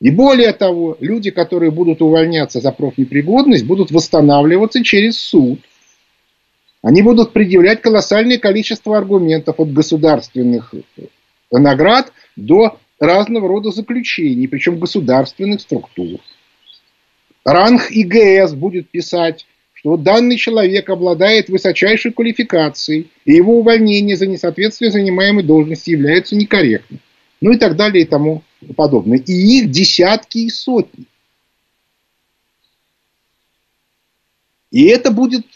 И 0.01 0.11
более 0.11 0.53
того, 0.53 0.97
люди, 1.01 1.31
которые 1.31 1.71
будут 1.71 2.01
увольняться 2.01 2.61
за 2.61 2.73
профнепригодность, 2.73 3.67
будут 3.67 3.91
восстанавливаться 3.91 4.83
через 4.83 5.19
суд. 5.19 5.61
Они 6.83 7.03
будут 7.03 7.33
предъявлять 7.33 7.83
колоссальное 7.83 8.39
количество 8.39 8.97
аргументов 8.97 9.57
от 9.59 9.73
государственных 9.73 10.75
наград 11.51 12.13
до 12.37 12.79
разного 12.99 13.49
рода 13.49 13.71
заключений, 13.71 14.49
причем 14.49 14.79
государственных 14.79 15.61
структур. 15.61 16.21
Ранг 17.45 17.91
ИГС 17.91 18.55
будет 18.55 18.89
писать, 18.89 19.47
что 19.73 19.97
данный 19.97 20.37
человек 20.37 20.89
обладает 20.91 21.49
высочайшей 21.49 22.13
квалификацией, 22.13 23.11
и 23.25 23.33
его 23.33 23.59
увольнение 23.59 24.17
за 24.17 24.27
несоответствие 24.27 24.91
занимаемой 24.91 25.43
должности 25.43 25.91
является 25.91 26.37
некорректным. 26.37 27.01
Ну 27.41 27.53
и 27.53 27.59
так 27.59 27.77
далее 27.77 28.05
и 28.05 28.07
тому 28.07 28.43
подобное. 28.77 29.19
И 29.19 29.33
их 29.33 29.71
десятки 29.71 30.39
и 30.39 30.51
сотни. 30.51 31.07
И 34.71 34.85
это 34.85 35.11
будет 35.11 35.47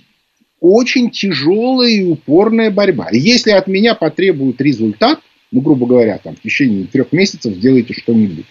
очень 0.64 1.10
тяжелая 1.10 1.90
и 1.90 2.04
упорная 2.04 2.70
борьба. 2.70 3.10
И 3.10 3.18
если 3.18 3.50
от 3.50 3.66
меня 3.66 3.94
потребуют 3.94 4.62
результат, 4.62 5.20
ну, 5.52 5.60
грубо 5.60 5.86
говоря, 5.86 6.16
там, 6.16 6.36
в 6.36 6.40
течение 6.40 6.86
трех 6.86 7.12
месяцев 7.12 7.52
сделайте 7.52 7.92
что-нибудь, 7.92 8.46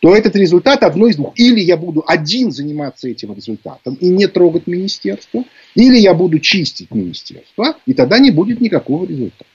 то 0.00 0.12
этот 0.16 0.34
результат 0.34 0.82
одно 0.82 1.06
из 1.06 1.14
двух. 1.14 1.38
Или 1.38 1.60
я 1.60 1.76
буду 1.76 2.02
один 2.04 2.50
заниматься 2.50 3.08
этим 3.08 3.32
результатом 3.32 3.94
и 3.94 4.08
не 4.08 4.26
трогать 4.26 4.66
министерство, 4.66 5.44
или 5.76 5.98
я 5.98 6.14
буду 6.14 6.40
чистить 6.40 6.90
министерство, 6.90 7.76
и 7.86 7.94
тогда 7.94 8.18
не 8.18 8.32
будет 8.32 8.60
никакого 8.60 9.06
результата. 9.06 9.46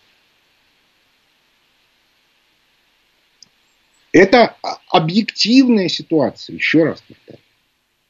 Это 4.14 4.56
объективная 4.88 5.90
ситуация, 5.90 6.56
еще 6.56 6.86
раз 6.86 7.04
повторяю. 7.06 7.47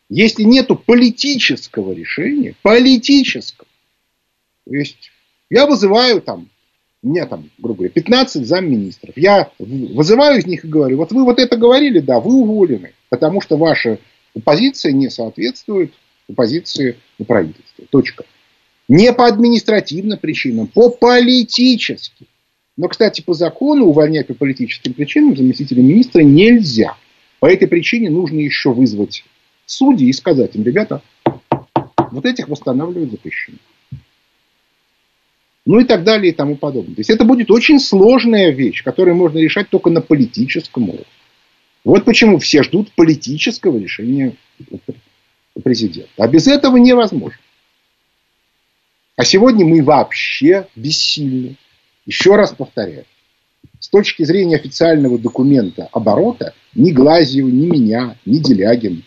Если 0.10 0.43
нет 0.43 0.70
политического 0.86 1.91
решения, 1.91 2.55
политического, 2.62 3.68
то 4.66 4.74
есть 4.74 5.12
я 5.49 5.66
вызываю 5.66 6.22
там, 6.22 6.49
у 7.03 7.10
меня 7.10 7.26
там, 7.26 7.49
грубо 7.58 7.80
говоря, 7.80 7.91
15 7.91 8.45
замминистров, 8.45 9.18
я 9.18 9.51
вызываю 9.60 10.39
из 10.39 10.45
них 10.45 10.64
и 10.64 10.68
говорю, 10.68 10.97
вот 10.97 11.12
вы 11.12 11.24
вот 11.26 11.39
это 11.39 11.58
говорили, 11.58 11.99
да, 11.99 12.20
вы 12.20 12.36
уволены, 12.36 12.93
потому 13.10 13.41
что 13.41 13.58
ваша 13.58 13.99
позиция 14.43 14.93
не 14.93 15.10
соответствует 15.10 15.93
позиции 16.36 16.97
правительства. 17.26 17.86
Точка. 17.89 18.26
Не 18.88 19.12
по 19.14 19.28
административным 19.28 20.18
причинам, 20.18 20.68
по 20.68 20.89
политическим. 20.89 22.28
Но, 22.78 22.88
кстати, 22.88 23.22
по 23.22 23.34
закону 23.34 23.86
увольнять 23.86 24.28
по 24.28 24.34
политическим 24.34 24.93
причинам 24.93 25.36
заместителя 25.36 25.82
министра 25.82 26.22
нельзя. 26.22 26.95
По 27.39 27.51
этой 27.51 27.68
причине 27.68 28.10
нужно 28.10 28.39
еще 28.39 28.72
вызвать 28.72 29.24
судей 29.68 30.09
и 30.09 30.13
сказать 30.13 30.55
им, 30.55 30.63
ребята, 30.63 31.03
вот 32.11 32.26
этих 32.26 32.47
восстанавливать 32.47 33.11
запрещено. 33.11 33.57
Ну 35.65 35.80
и 35.80 35.84
так 35.84 36.03
далее 36.05 36.32
и 36.32 36.36
тому 36.36 36.55
подобное. 36.55 36.95
То 36.95 37.01
есть 37.01 37.09
это 37.09 37.26
будет 37.26 37.51
очень 37.51 37.80
сложная 37.80 38.51
вещь, 38.51 38.84
которую 38.84 39.15
можно 39.15 39.38
решать 39.38 39.70
только 39.70 39.89
на 39.89 40.01
политическом 40.01 40.89
уровне. 40.89 41.05
Вот 41.84 42.05
почему 42.05 42.39
все 42.39 42.63
ждут 42.63 42.91
политического 42.93 43.78
решения 43.78 44.34
президента. 45.61 46.09
А 46.18 46.28
без 46.28 46.47
этого 46.47 46.78
невозможно. 46.78 47.39
А 49.18 49.26
сегодня 49.26 49.65
мы 49.65 49.84
вообще 49.84 50.68
бессильны. 50.76 51.57
Еще 52.05 52.36
раз 52.36 52.53
повторяю. 52.53 53.05
С 53.80 53.89
точки 53.89 54.24
зрения 54.24 54.55
официального 54.55 55.20
документа 55.20 55.89
оборота, 55.91 56.53
ни 56.74 56.91
Глазьева, 56.91 57.49
ни 57.49 57.65
меня, 57.65 58.15
ни 58.26 58.38
Делягин, 58.38 59.03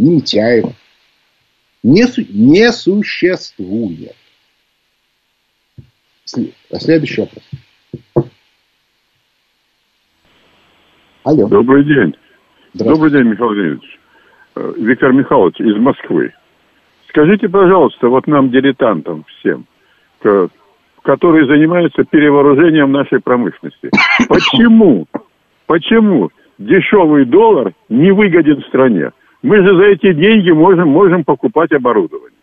Митяева 0.00 0.72
не, 1.82 2.04
не 2.32 2.72
существует. 2.72 4.16
Следующий 6.24 7.20
вопрос. 7.20 7.50
Алло. 11.24 11.48
Добрый 11.48 11.84
день. 11.84 12.16
Добрый 12.72 13.10
день, 13.10 13.24
Михаил 13.24 13.50
Леонидович. 13.50 13.98
Э, 14.56 14.72
Виктор 14.78 15.12
Михайлович 15.12 15.60
из 15.60 15.76
Москвы. 15.76 16.32
Скажите, 17.08 17.48
пожалуйста, 17.48 18.08
вот 18.08 18.26
нам, 18.26 18.50
дилетантам 18.50 19.24
всем, 19.24 19.66
которые 21.02 21.46
занимаются 21.46 22.04
перевооружением 22.04 22.92
нашей 22.92 23.20
промышленности. 23.20 23.90
Почему? 24.28 25.06
Почему 25.66 26.30
дешевый 26.58 27.26
доллар 27.26 27.74
не 27.90 28.12
выгоден 28.12 28.62
стране? 28.68 29.10
Мы 29.42 29.56
же 29.56 29.74
за 29.74 29.84
эти 29.84 30.12
деньги 30.12 30.50
можем, 30.50 30.88
можем 30.88 31.24
покупать 31.24 31.72
оборудование. 31.72 32.38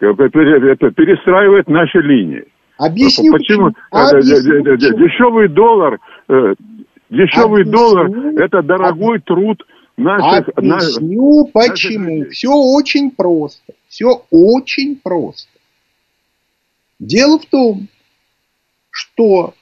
Это 0.00 0.90
перестраивать 0.90 1.68
наши 1.68 1.98
линии. 1.98 2.44
Объясню 2.78 3.32
почему. 3.32 3.72
Объясню, 3.90 4.76
дешевый 4.76 5.48
доллар, 5.48 6.00
э, 6.28 6.54
дешевый 7.10 7.62
Объясню. 7.62 7.72
доллар 7.72 8.10
это 8.38 8.62
дорогой 8.62 9.20
труд 9.20 9.62
наших. 9.96 10.48
Объясню 10.56 11.44
наших... 11.44 11.52
почему. 11.52 12.24
Все 12.30 12.50
очень 12.50 13.10
просто. 13.10 13.74
Все 13.88 14.22
очень 14.30 14.96
просто. 14.96 15.48
Дело 16.98 17.38
в 17.38 17.46
том, 17.46 17.88
что 18.90 19.54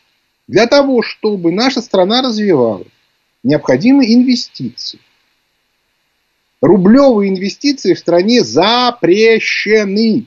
для 0.46 0.66
того, 0.66 1.02
чтобы 1.02 1.52
наша 1.52 1.80
страна 1.80 2.22
развивалась, 2.22 2.86
необходимы 3.42 4.04
инвестиции. 4.04 5.00
Рублевые 6.60 7.30
инвестиции 7.30 7.94
в 7.94 7.98
стране 7.98 8.44
запрещены. 8.44 10.26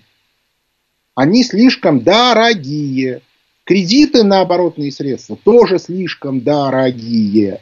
Они 1.15 1.43
слишком 1.43 2.01
дорогие. 2.01 3.21
Кредиты 3.65 4.23
на 4.23 4.41
оборотные 4.41 4.91
средства 4.91 5.37
тоже 5.37 5.77
слишком 5.77 6.41
дорогие. 6.41 7.61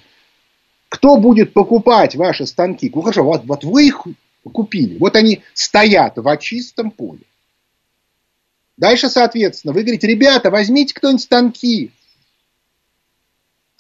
Кто 0.89 1.17
будет 1.17 1.53
покупать 1.53 2.15
ваши 2.15 2.45
станки? 2.47 2.91
Ну 2.93 3.01
хорошо, 3.01 3.23
вот, 3.23 3.43
вот 3.45 3.63
вы 3.63 3.87
их 3.87 4.07
купили. 4.43 4.97
Вот 4.97 5.15
они 5.15 5.41
стоят 5.53 6.17
в 6.17 6.37
чистом 6.37 6.91
поле. 6.91 7.21
Дальше, 8.77 9.09
соответственно, 9.09 9.73
вы 9.73 9.83
говорите, 9.83 10.07
ребята, 10.07 10.49
возьмите 10.49 10.93
кто-нибудь 10.93 11.21
станки. 11.21 11.91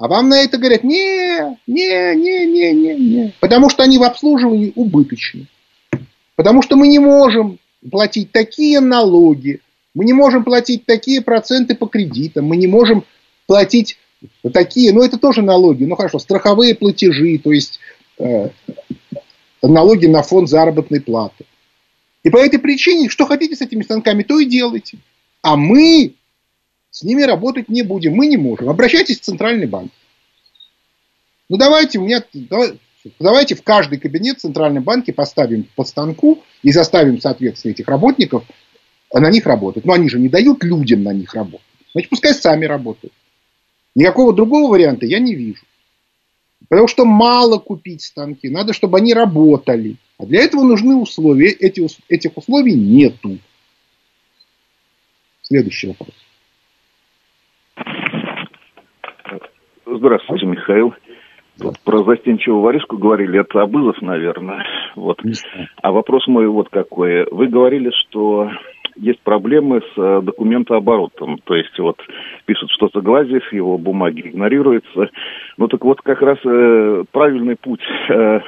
А 0.01 0.07
вам 0.07 0.29
на 0.29 0.41
это 0.41 0.57
говорят, 0.57 0.83
не, 0.83 1.59
не, 1.67 2.15
не, 2.15 2.47
не, 2.47 2.73
не, 2.73 2.95
не. 2.95 3.33
Потому 3.39 3.69
что 3.69 3.83
они 3.83 3.99
в 3.99 4.03
обслуживании 4.03 4.73
убыточны. 4.73 5.45
Потому 6.35 6.63
что 6.63 6.75
мы 6.75 6.87
не 6.87 6.97
можем 6.97 7.59
платить 7.87 8.31
такие 8.31 8.79
налоги, 8.79 9.61
мы 9.93 10.05
не 10.05 10.13
можем 10.13 10.43
платить 10.43 10.87
такие 10.87 11.21
проценты 11.21 11.75
по 11.75 11.85
кредитам, 11.85 12.45
мы 12.45 12.57
не 12.57 12.65
можем 12.65 13.03
платить 13.45 13.99
такие, 14.51 14.91
ну 14.91 15.03
это 15.03 15.19
тоже 15.19 15.43
налоги, 15.43 15.83
ну 15.83 15.95
хорошо, 15.95 16.17
страховые 16.17 16.73
платежи, 16.73 17.37
то 17.37 17.51
есть 17.51 17.77
э, 18.17 18.49
налоги 19.61 20.07
на 20.07 20.23
фонд 20.23 20.49
заработной 20.49 21.01
платы. 21.01 21.45
И 22.23 22.31
по 22.31 22.37
этой 22.37 22.57
причине, 22.57 23.07
что 23.07 23.27
хотите 23.27 23.55
с 23.55 23.61
этими 23.61 23.83
станками, 23.83 24.23
то 24.23 24.39
и 24.39 24.45
делайте. 24.45 24.97
А 25.43 25.55
мы 25.55 26.15
с 26.91 27.03
ними 27.03 27.23
работать 27.23 27.69
не 27.69 27.81
будем, 27.81 28.13
мы 28.13 28.27
не 28.27 28.37
можем. 28.37 28.69
Обращайтесь 28.69 29.19
в 29.19 29.23
Центральный 29.23 29.65
банк. 29.65 29.91
Ну 31.49 31.57
давайте, 31.57 31.99
у 31.99 32.03
меня, 32.03 32.23
давайте 33.19 33.55
в 33.55 33.63
каждый 33.63 33.97
кабинет 33.97 34.37
в 34.37 34.41
Центральном 34.41 34.85
поставим 35.15 35.67
по 35.75 35.85
станку 35.85 36.43
и 36.61 36.71
заставим, 36.71 37.19
соответственно, 37.19 37.71
этих 37.71 37.87
работников 37.87 38.43
на 39.13 39.29
них 39.29 39.45
работать. 39.45 39.85
Но 39.85 39.93
они 39.93 40.09
же 40.09 40.19
не 40.19 40.29
дают 40.29 40.63
людям 40.63 41.03
на 41.03 41.13
них 41.13 41.33
работать. 41.33 41.65
Значит, 41.93 42.09
пускай 42.09 42.33
сами 42.33 42.65
работают. 42.65 43.13
Никакого 43.95 44.33
другого 44.33 44.71
варианта 44.71 45.05
я 45.05 45.19
не 45.19 45.33
вижу. 45.33 45.63
Потому 46.69 46.87
что 46.87 47.05
мало 47.05 47.57
купить 47.57 48.01
станки, 48.01 48.49
надо, 48.49 48.73
чтобы 48.73 48.97
они 48.97 49.13
работали. 49.13 49.97
А 50.17 50.25
для 50.25 50.41
этого 50.41 50.63
нужны 50.63 50.95
условия. 50.95 51.51
Эти, 51.51 51.85
этих 52.07 52.37
условий 52.37 52.75
нету. 52.75 53.39
Следующий 55.41 55.87
вопрос. 55.87 56.20
Здравствуйте, 59.85 60.45
Михаил. 60.45 60.93
Вот 61.59 61.75
про 61.83 62.03
застенчивую 62.03 62.61
воришку 62.61 62.97
говорили, 62.97 63.39
это 63.39 63.61
Абызов, 63.61 64.01
наверное. 64.01 64.63
Вот. 64.95 65.21
А 65.81 65.91
вопрос 65.91 66.27
мой 66.27 66.47
вот 66.47 66.69
какой. 66.69 67.25
Вы 67.31 67.47
говорили, 67.47 67.91
что 68.01 68.49
есть 68.95 69.21
проблемы 69.21 69.81
с 69.81 69.97
э, 69.97 70.21
документооборотом. 70.21 71.39
То 71.43 71.55
есть 71.55 71.77
вот 71.79 71.97
пишут 72.45 72.69
что-то 72.71 73.01
Глазьев, 73.01 73.51
его 73.53 73.77
бумаги 73.77 74.21
игнорируются. 74.21 75.09
Ну 75.57 75.67
так 75.67 75.83
вот 75.83 76.01
как 76.01 76.21
раз 76.21 76.37
э, 76.45 77.03
правильный 77.11 77.55
путь 77.55 77.83
э, 78.09 78.39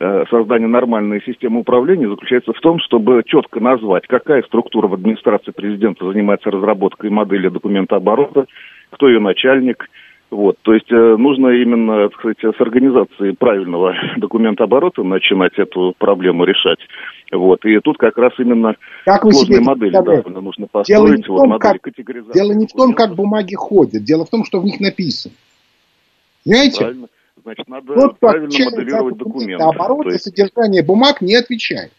э, 0.00 0.24
создания 0.30 0.66
нормальной 0.66 1.22
системы 1.22 1.60
управления 1.60 2.08
заключается 2.08 2.52
в 2.52 2.60
том, 2.60 2.78
чтобы 2.80 3.22
четко 3.26 3.60
назвать, 3.60 4.06
какая 4.06 4.42
структура 4.42 4.88
в 4.88 4.94
администрации 4.94 5.52
президента 5.52 6.04
занимается 6.06 6.50
разработкой 6.50 7.10
модели 7.10 7.48
документооборота, 7.48 8.46
кто 8.90 9.08
ее 9.08 9.20
начальник– 9.20 9.88
вот, 10.34 10.58
то 10.62 10.74
есть 10.74 10.90
э, 10.90 11.16
нужно 11.16 11.50
именно, 11.50 12.08
так 12.08 12.18
сказать, 12.18 12.38
с 12.40 12.60
организации 12.60 13.30
правильного 13.32 13.94
документооборота 14.16 15.04
начинать 15.04 15.52
эту 15.56 15.94
проблему 15.96 16.44
решать. 16.44 16.80
Вот, 17.30 17.64
и 17.64 17.78
тут 17.78 17.98
как 17.98 18.18
раз 18.18 18.32
именно 18.38 18.74
как 19.04 19.24
вы 19.24 19.32
сложные 19.32 19.58
себе 19.58 19.64
модели 19.64 19.92
да, 19.92 20.40
нужно 20.40 20.66
построить. 20.66 20.86
Дело 20.88 21.14
не, 21.14 21.22
в 21.22 21.26
том, 21.26 21.58
как, 21.60 21.76
дело 22.34 22.52
не 22.52 22.66
в 22.66 22.72
том, 22.72 22.94
как 22.94 23.14
бумаги 23.14 23.54
ходят, 23.54 24.02
дело 24.02 24.24
в 24.24 24.30
том, 24.30 24.44
что 24.44 24.60
в 24.60 24.64
них 24.64 24.80
написано. 24.80 25.34
Понимаете? 26.44 26.78
Правильно. 26.78 27.06
Значит, 27.44 27.68
надо 27.68 27.92
вот 27.92 28.18
правильно 28.18 28.46
моделировать 28.46 29.16
документы. 29.16 29.62
Оборот 29.62 30.06
есть... 30.06 30.24
содержание 30.24 30.82
бумаг 30.82 31.20
не 31.20 31.36
отвечает. 31.36 31.92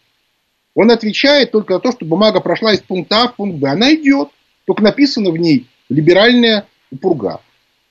Он 0.74 0.90
отвечает 0.90 1.52
только 1.52 1.74
на 1.74 1.80
то, 1.80 1.90
что 1.92 2.04
бумага 2.04 2.40
прошла 2.40 2.74
из 2.74 2.80
пункта 2.80 3.22
А 3.22 3.28
в 3.28 3.36
пункт 3.36 3.58
Б. 3.58 3.68
Она 3.68 3.94
идет, 3.94 4.28
только 4.66 4.82
написано 4.82 5.30
в 5.30 5.38
ней 5.38 5.66
либеральная 5.88 6.66
пурга. 7.00 7.40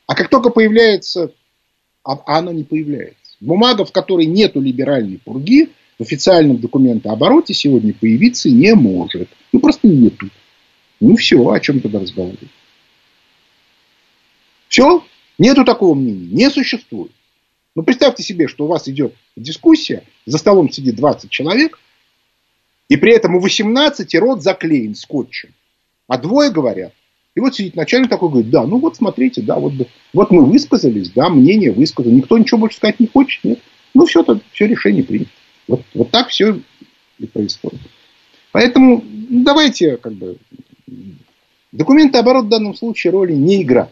А 0.08 0.16
как 0.16 0.30
только 0.30 0.50
появляется, 0.50 1.32
а, 2.04 2.14
а 2.14 2.38
она 2.40 2.54
не 2.54 2.64
появляется, 2.64 3.36
бумага, 3.40 3.86
в 3.86 3.92
которой 3.92 4.26
нету 4.26 4.62
либеральной 4.62 5.20
пурги, 5.20 5.70
в 5.98 6.04
официальном 6.04 6.58
документообороте 6.58 7.54
сегодня 7.54 7.94
появиться 7.94 8.50
не 8.50 8.74
может. 8.76 9.30
Ну, 9.54 9.60
просто 9.60 9.88
нету. 9.88 10.30
Ну, 11.00 11.16
все, 11.16 11.50
о 11.50 11.60
чем 11.60 11.80
тогда 11.80 12.00
разговаривать? 12.00 12.50
Все? 14.68 15.04
Нету 15.38 15.64
такого 15.64 15.96
мнения. 15.96 16.28
Не 16.32 16.50
существует. 16.50 17.12
Ну, 17.76 17.84
представьте 17.84 18.24
себе, 18.24 18.48
что 18.48 18.66
у 18.66 18.68
вас 18.68 18.88
идет 18.88 19.14
дискуссия, 19.36 20.04
за 20.26 20.38
столом 20.38 20.70
сидит 20.72 20.96
20 20.96 21.30
человек, 21.30 21.80
и 22.88 22.98
при 22.98 23.14
этом 23.14 23.36
у 23.36 23.40
18 23.40 24.16
рот 24.16 24.44
заклеен 24.44 24.96
скотчем. 24.96 25.54
А 26.08 26.18
двое 26.18 26.52
говорят, 26.52 26.94
и 27.36 27.40
вот 27.42 27.54
сидит 27.54 27.76
начальник 27.76 28.10
такой, 28.10 28.30
говорит, 28.30 28.50
да, 28.50 28.66
ну 28.66 28.80
вот 28.80 28.96
смотрите, 28.96 29.42
да, 29.42 29.60
вот, 29.60 29.74
вот 30.14 30.32
мы 30.32 30.46
высказались, 30.46 31.10
да, 31.12 31.30
мнение 31.30 31.72
высказано, 31.72 32.14
никто 32.14 32.38
ничего 32.38 32.60
больше 32.60 32.78
сказать 32.78 33.00
не 33.00 33.08
хочет, 33.08 33.44
нет. 33.44 33.60
Ну 33.94 34.06
все, 34.06 34.24
то, 34.24 34.40
все 34.54 34.68
решение 34.68 35.04
принято. 35.04 35.32
Вот, 35.68 35.82
вот 35.94 36.12
так 36.12 36.30
все 36.30 36.60
и 37.20 37.26
происходит. 37.26 37.82
Поэтому 38.52 39.04
ну, 39.04 39.44
давайте 39.44 39.98
как 39.98 40.14
бы 40.14 40.38
документооборот 41.74 42.46
в 42.46 42.50
данном 42.50 42.74
случае 42.74 43.12
роли 43.12 43.34
не 43.34 43.64
играет. 43.64 43.92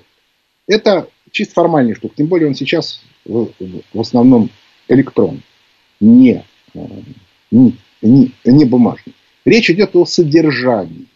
Это 0.68 1.10
чисто 1.32 1.56
формальная 1.56 1.96
штука. 1.96 2.16
Тем 2.16 2.28
более 2.28 2.48
он 2.48 2.56
сейчас 2.56 3.02
в, 3.26 3.50
в 3.94 4.00
основном 4.00 4.50
электрон, 4.88 5.42
э, 6.00 6.06
не, 6.06 6.44
не, 7.52 8.32
не 8.46 8.66
бумажный. 8.66 9.14
Речь 9.44 9.70
идет 9.70 9.96
о 9.98 10.06
содержании. 10.06 11.08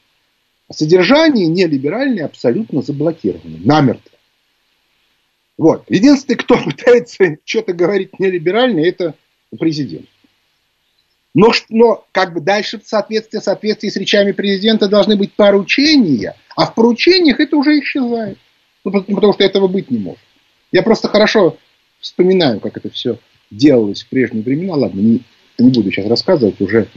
Содержание 0.69 1.47
нелиберальное 1.47 2.25
абсолютно 2.25 2.81
заблокировано, 2.81 3.57
намертво. 3.63 4.11
Вот. 5.57 5.85
Единственный, 5.89 6.35
кто 6.35 6.57
пытается 6.63 7.37
что-то 7.45 7.73
говорить 7.73 8.19
нелиберально, 8.19 8.81
это 8.81 9.15
президент. 9.57 10.07
Но, 11.33 11.51
но 11.69 12.05
как 12.11 12.33
бы 12.33 12.41
дальше 12.41 12.79
в 12.79 12.87
соответствии, 12.87 13.39
в 13.39 13.43
соответствии 13.43 13.89
с 13.89 13.95
речами 13.95 14.31
президента 14.31 14.87
должны 14.87 15.15
быть 15.15 15.33
поручения, 15.33 16.35
а 16.55 16.65
в 16.65 16.73
поручениях 16.73 17.39
это 17.39 17.55
уже 17.57 17.79
исчезает. 17.79 18.37
Ну, 18.83 18.91
потому 18.91 19.33
что 19.33 19.43
этого 19.43 19.67
быть 19.67 19.91
не 19.91 19.99
может. 19.99 20.21
Я 20.71 20.81
просто 20.81 21.07
хорошо 21.09 21.57
вспоминаю, 21.99 22.59
как 22.59 22.77
это 22.77 22.89
все 22.89 23.19
делалось 23.51 24.03
в 24.03 24.09
прежние 24.09 24.43
времена. 24.43 24.75
Ладно, 24.75 24.99
не, 24.99 25.21
не 25.59 25.69
буду 25.69 25.91
сейчас 25.91 26.07
рассказывать, 26.07 26.59
уже 26.59 26.87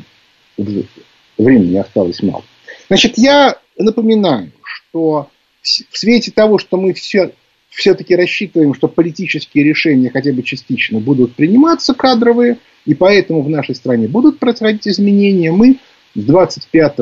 времени 0.56 1.76
осталось 1.76 2.22
мало. 2.22 2.44
Значит, 2.90 3.18
я 3.18 3.56
напоминаю, 3.78 4.50
что 4.62 5.30
в 5.62 5.96
свете 5.96 6.32
того, 6.32 6.58
что 6.58 6.76
мы 6.76 6.92
все, 6.92 7.30
все-таки 7.68 8.16
рассчитываем, 8.16 8.74
что 8.74 8.88
политические 8.88 9.62
решения 9.62 10.10
хотя 10.10 10.32
бы 10.32 10.42
частично 10.42 10.98
будут 10.98 11.36
приниматься 11.36 11.94
кадровые, 11.94 12.58
и 12.84 12.94
поэтому 12.94 13.42
в 13.42 13.48
нашей 13.48 13.76
стране 13.76 14.08
будут 14.08 14.40
происходить 14.40 14.88
изменения, 14.88 15.52
мы 15.52 15.78
с 16.16 16.20
25 16.24 16.96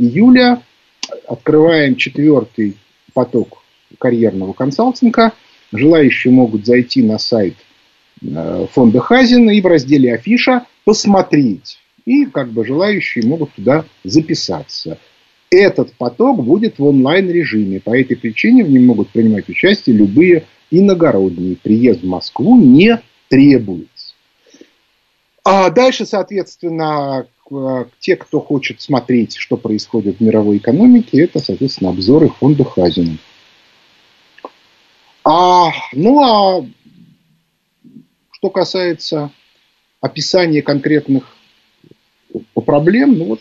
июля 0.00 0.62
открываем 1.28 1.94
четвертый 1.94 2.76
поток 3.14 3.62
карьерного 4.00 4.52
консалтинга. 4.52 5.32
Желающие 5.70 6.32
могут 6.32 6.66
зайти 6.66 7.04
на 7.04 7.18
сайт 7.20 7.54
э, 8.20 8.66
фонда 8.72 8.98
Хазина 8.98 9.50
и 9.52 9.60
в 9.60 9.66
разделе 9.66 10.12
«Афиша» 10.12 10.66
посмотреть. 10.84 11.78
И 12.04 12.24
как 12.24 12.50
бы 12.50 12.66
желающие 12.66 13.24
могут 13.24 13.52
туда 13.52 13.84
записаться 14.02 14.98
этот 15.50 15.92
поток 15.94 16.42
будет 16.42 16.78
в 16.78 16.84
онлайн-режиме. 16.84 17.80
По 17.80 17.98
этой 17.98 18.16
причине 18.16 18.64
в 18.64 18.70
нем 18.70 18.86
могут 18.86 19.10
принимать 19.10 19.48
участие 19.48 19.96
любые 19.96 20.44
иногородние. 20.70 21.56
Приезд 21.56 22.02
в 22.02 22.06
Москву 22.06 22.56
не 22.56 23.00
требуется. 23.28 24.14
А 25.42 25.70
дальше, 25.70 26.06
соответственно, 26.06 27.26
те, 27.98 28.16
кто 28.16 28.40
хочет 28.40 28.80
смотреть, 28.80 29.36
что 29.36 29.56
происходит 29.56 30.18
в 30.18 30.20
мировой 30.20 30.58
экономике, 30.58 31.22
это, 31.22 31.40
соответственно, 31.40 31.90
обзоры 31.90 32.28
фонда 32.28 32.64
Хазина. 32.64 33.18
А, 35.24 35.70
ну 35.92 36.20
а 36.20 36.66
что 38.32 38.50
касается 38.50 39.30
описания 40.00 40.62
конкретных 40.62 41.36
проблем, 42.54 43.18
ну 43.18 43.24
вот 43.26 43.40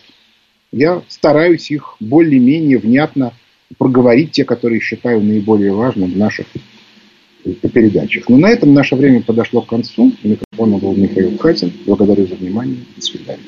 я 0.71 1.01
стараюсь 1.07 1.71
их 1.71 1.95
более-менее 1.99 2.77
внятно 2.77 3.33
проговорить, 3.77 4.31
те, 4.31 4.45
которые 4.45 4.81
считаю 4.81 5.21
наиболее 5.21 5.73
важным 5.73 6.11
в 6.11 6.17
наших 6.17 6.47
передачах. 7.43 8.29
Но 8.29 8.37
на 8.37 8.49
этом 8.49 8.73
наше 8.73 8.95
время 8.95 9.21
подошло 9.21 9.61
к 9.61 9.67
концу. 9.67 10.11
Микрофон 10.23 10.77
был 10.77 10.95
Михаил 10.95 11.37
Хатин. 11.37 11.71
Благодарю 11.85 12.27
за 12.27 12.35
внимание. 12.35 12.77
До 12.95 13.01
свидания. 13.01 13.43